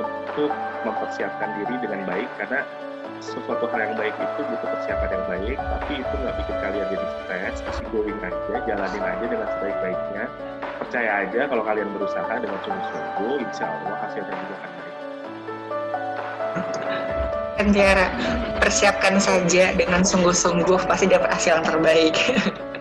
untuk 0.00 0.52
mempersiapkan 0.88 1.52
diri 1.60 1.76
dengan 1.84 2.08
baik, 2.08 2.28
karena 2.40 2.64
sesuatu 3.20 3.68
hal 3.68 3.84
yang 3.84 3.94
baik 4.00 4.16
itu 4.16 4.40
butuh 4.48 4.68
persiapan 4.72 5.12
yang 5.12 5.24
baik, 5.28 5.56
tapi 5.60 5.92
itu 6.00 6.14
nggak 6.24 6.34
bikin 6.40 6.56
kalian 6.64 6.86
jadi 6.88 7.06
stres, 7.20 7.56
kasih 7.68 7.86
going 7.92 8.16
aja, 8.24 8.56
jalanin 8.64 9.04
aja 9.04 9.24
dengan 9.28 9.48
sebaik-baiknya. 9.60 10.24
Percaya 10.80 11.10
aja 11.28 11.40
kalau 11.44 11.60
kalian 11.68 11.92
berusaha 11.92 12.32
dengan 12.40 12.56
sungguh-sungguh, 12.64 13.44
insya 13.44 13.68
Allah 13.68 13.96
hasilnya 14.00 14.32
juga 14.32 14.54
akan 14.56 14.70
baik. 14.72 14.96
Dan 17.60 17.76
Tiara 17.76 18.08
persiapkan 18.56 19.20
saja 19.20 19.76
dengan 19.76 20.00
sungguh-sungguh 20.00 20.88
pasti 20.88 21.12
dapat 21.12 21.28
hasil 21.28 21.60
yang 21.60 21.66
terbaik. 21.68 22.16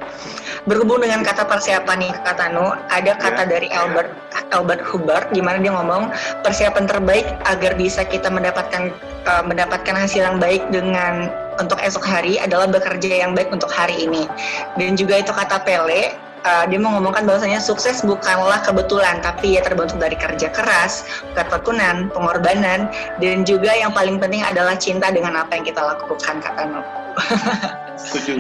Berhubung 0.72 1.04
dengan 1.04 1.20
kata 1.20 1.44
persiapan 1.44 2.00
nih 2.00 2.12
Kak 2.24 2.40
Tanu, 2.40 2.72
ada 2.88 3.12
kata 3.20 3.44
Ya. 3.44 3.60
dari 3.60 3.68
Albert 3.76 4.16
Albert 4.56 4.80
Hubbard 4.88 5.28
di 5.36 5.44
mana 5.44 5.60
dia 5.60 5.76
ngomong 5.76 6.16
persiapan 6.48 6.88
terbaik 6.88 7.28
agar 7.44 7.76
bisa 7.76 8.08
kita 8.08 8.32
mendapatkan 8.32 8.96
eh, 9.28 9.44
mendapatkan 9.44 10.00
hasil 10.00 10.24
yang 10.24 10.40
baik 10.40 10.64
dengan 10.72 11.28
untuk 11.60 11.76
esok 11.84 12.08
hari 12.08 12.40
adalah 12.40 12.72
bekerja 12.72 13.28
yang 13.28 13.36
baik 13.36 13.52
untuk 13.52 13.68
hari 13.68 14.08
ini. 14.08 14.32
Dan 14.80 14.96
juga 14.96 15.20
itu 15.20 15.36
kata 15.36 15.60
Pele, 15.60 16.16
eh, 16.46 16.66
dia 16.70 16.80
mengomongkan 16.80 17.28
bahwasanya 17.28 17.60
sukses 17.60 18.04
bukanlah 18.06 18.62
kebetulan, 18.64 19.20
tapi 19.20 19.58
ya 19.58 19.62
terbentuk 19.66 19.98
dari 20.00 20.16
kerja 20.16 20.50
keras, 20.52 21.08
ketekunan, 21.36 22.08
pengorbanan, 22.14 22.88
dan 23.20 23.38
juga 23.44 23.74
yang 23.76 23.92
paling 23.92 24.22
penting 24.22 24.44
adalah 24.46 24.76
cinta 24.76 25.12
dengan 25.12 25.36
apa 25.40 25.56
yang 25.56 25.66
kita 25.66 25.82
lakukan, 25.82 26.36
kata 26.40 26.64
Nuk. 26.70 26.86
Setuju. 28.00 28.40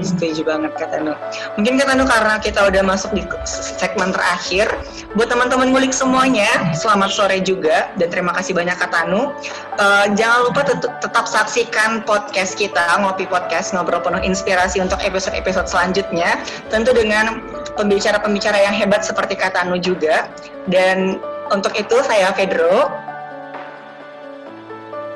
Setuju 0.00 0.40
banget 0.46 0.72
kata 0.78 1.02
Nuk. 1.02 1.18
Mungkin 1.58 1.74
kata 1.82 1.92
Nuk 1.98 2.06
karena 2.06 2.38
kita 2.38 2.70
udah 2.70 2.82
masuk 2.86 3.10
di 3.12 3.22
segmen 3.46 4.14
terakhir, 4.14 4.70
buat 5.18 5.26
teman-teman 5.26 5.74
ngulik 5.74 5.90
semuanya, 5.90 6.48
selamat 6.72 7.10
sore 7.10 7.38
juga 7.42 7.90
dan 7.98 8.08
terima 8.08 8.30
kasih 8.30 8.54
banyak 8.54 8.78
kata 8.78 9.10
Nuk. 9.10 9.34
Eh, 9.80 10.06
jangan 10.14 10.46
lupa 10.46 10.62
tet- 10.62 10.94
tetap 11.02 11.26
saksikan 11.26 12.06
podcast 12.06 12.54
kita 12.54 13.02
ngopi 13.02 13.26
podcast 13.26 13.74
ngobrol 13.74 14.00
penuh 14.00 14.22
inspirasi 14.22 14.78
untuk 14.78 15.02
episode-episode 15.02 15.66
selanjutnya. 15.66 16.38
Tentu 16.70 16.94
dengan 16.94 17.42
pembicara-pembicara 17.74 18.58
yang 18.62 18.74
hebat 18.76 19.02
seperti 19.02 19.34
kata 19.34 19.66
Anu 19.66 19.80
juga. 19.80 20.30
Dan 20.70 21.18
untuk 21.50 21.74
itu 21.74 21.96
saya 22.06 22.30
Pedro 22.32 22.88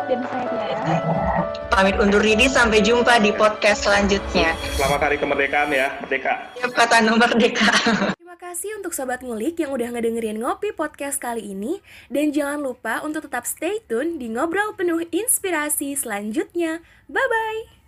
dan 0.06 0.22
saya 0.26 0.55
pamit 1.76 2.00
undur 2.00 2.24
diri 2.24 2.48
sampai 2.48 2.80
jumpa 2.80 3.20
di 3.20 3.36
podcast 3.36 3.84
selanjutnya. 3.84 4.56
Selamat 4.80 5.12
Hari 5.12 5.20
Kemerdekaan 5.20 5.68
ya, 5.68 5.92
Merdeka. 6.00 6.48
Siap 6.56 6.72
kata 6.72 7.04
Anu 7.04 7.20
merdeka. 7.20 7.68
Terima 8.16 8.36
kasih 8.40 8.80
untuk 8.80 8.96
Sobat 8.96 9.20
Ngulik 9.20 9.60
yang 9.60 9.76
udah 9.76 9.92
ngedengerin 9.92 10.40
Ngopi 10.40 10.72
Podcast 10.72 11.20
kali 11.20 11.52
ini. 11.52 11.84
Dan 12.08 12.32
jangan 12.32 12.64
lupa 12.64 13.04
untuk 13.04 13.28
tetap 13.28 13.44
stay 13.44 13.84
tune 13.92 14.16
di 14.16 14.32
Ngobrol 14.32 14.72
Penuh 14.72 15.04
Inspirasi 15.12 15.92
selanjutnya. 15.92 16.80
Bye-bye! 17.12 17.85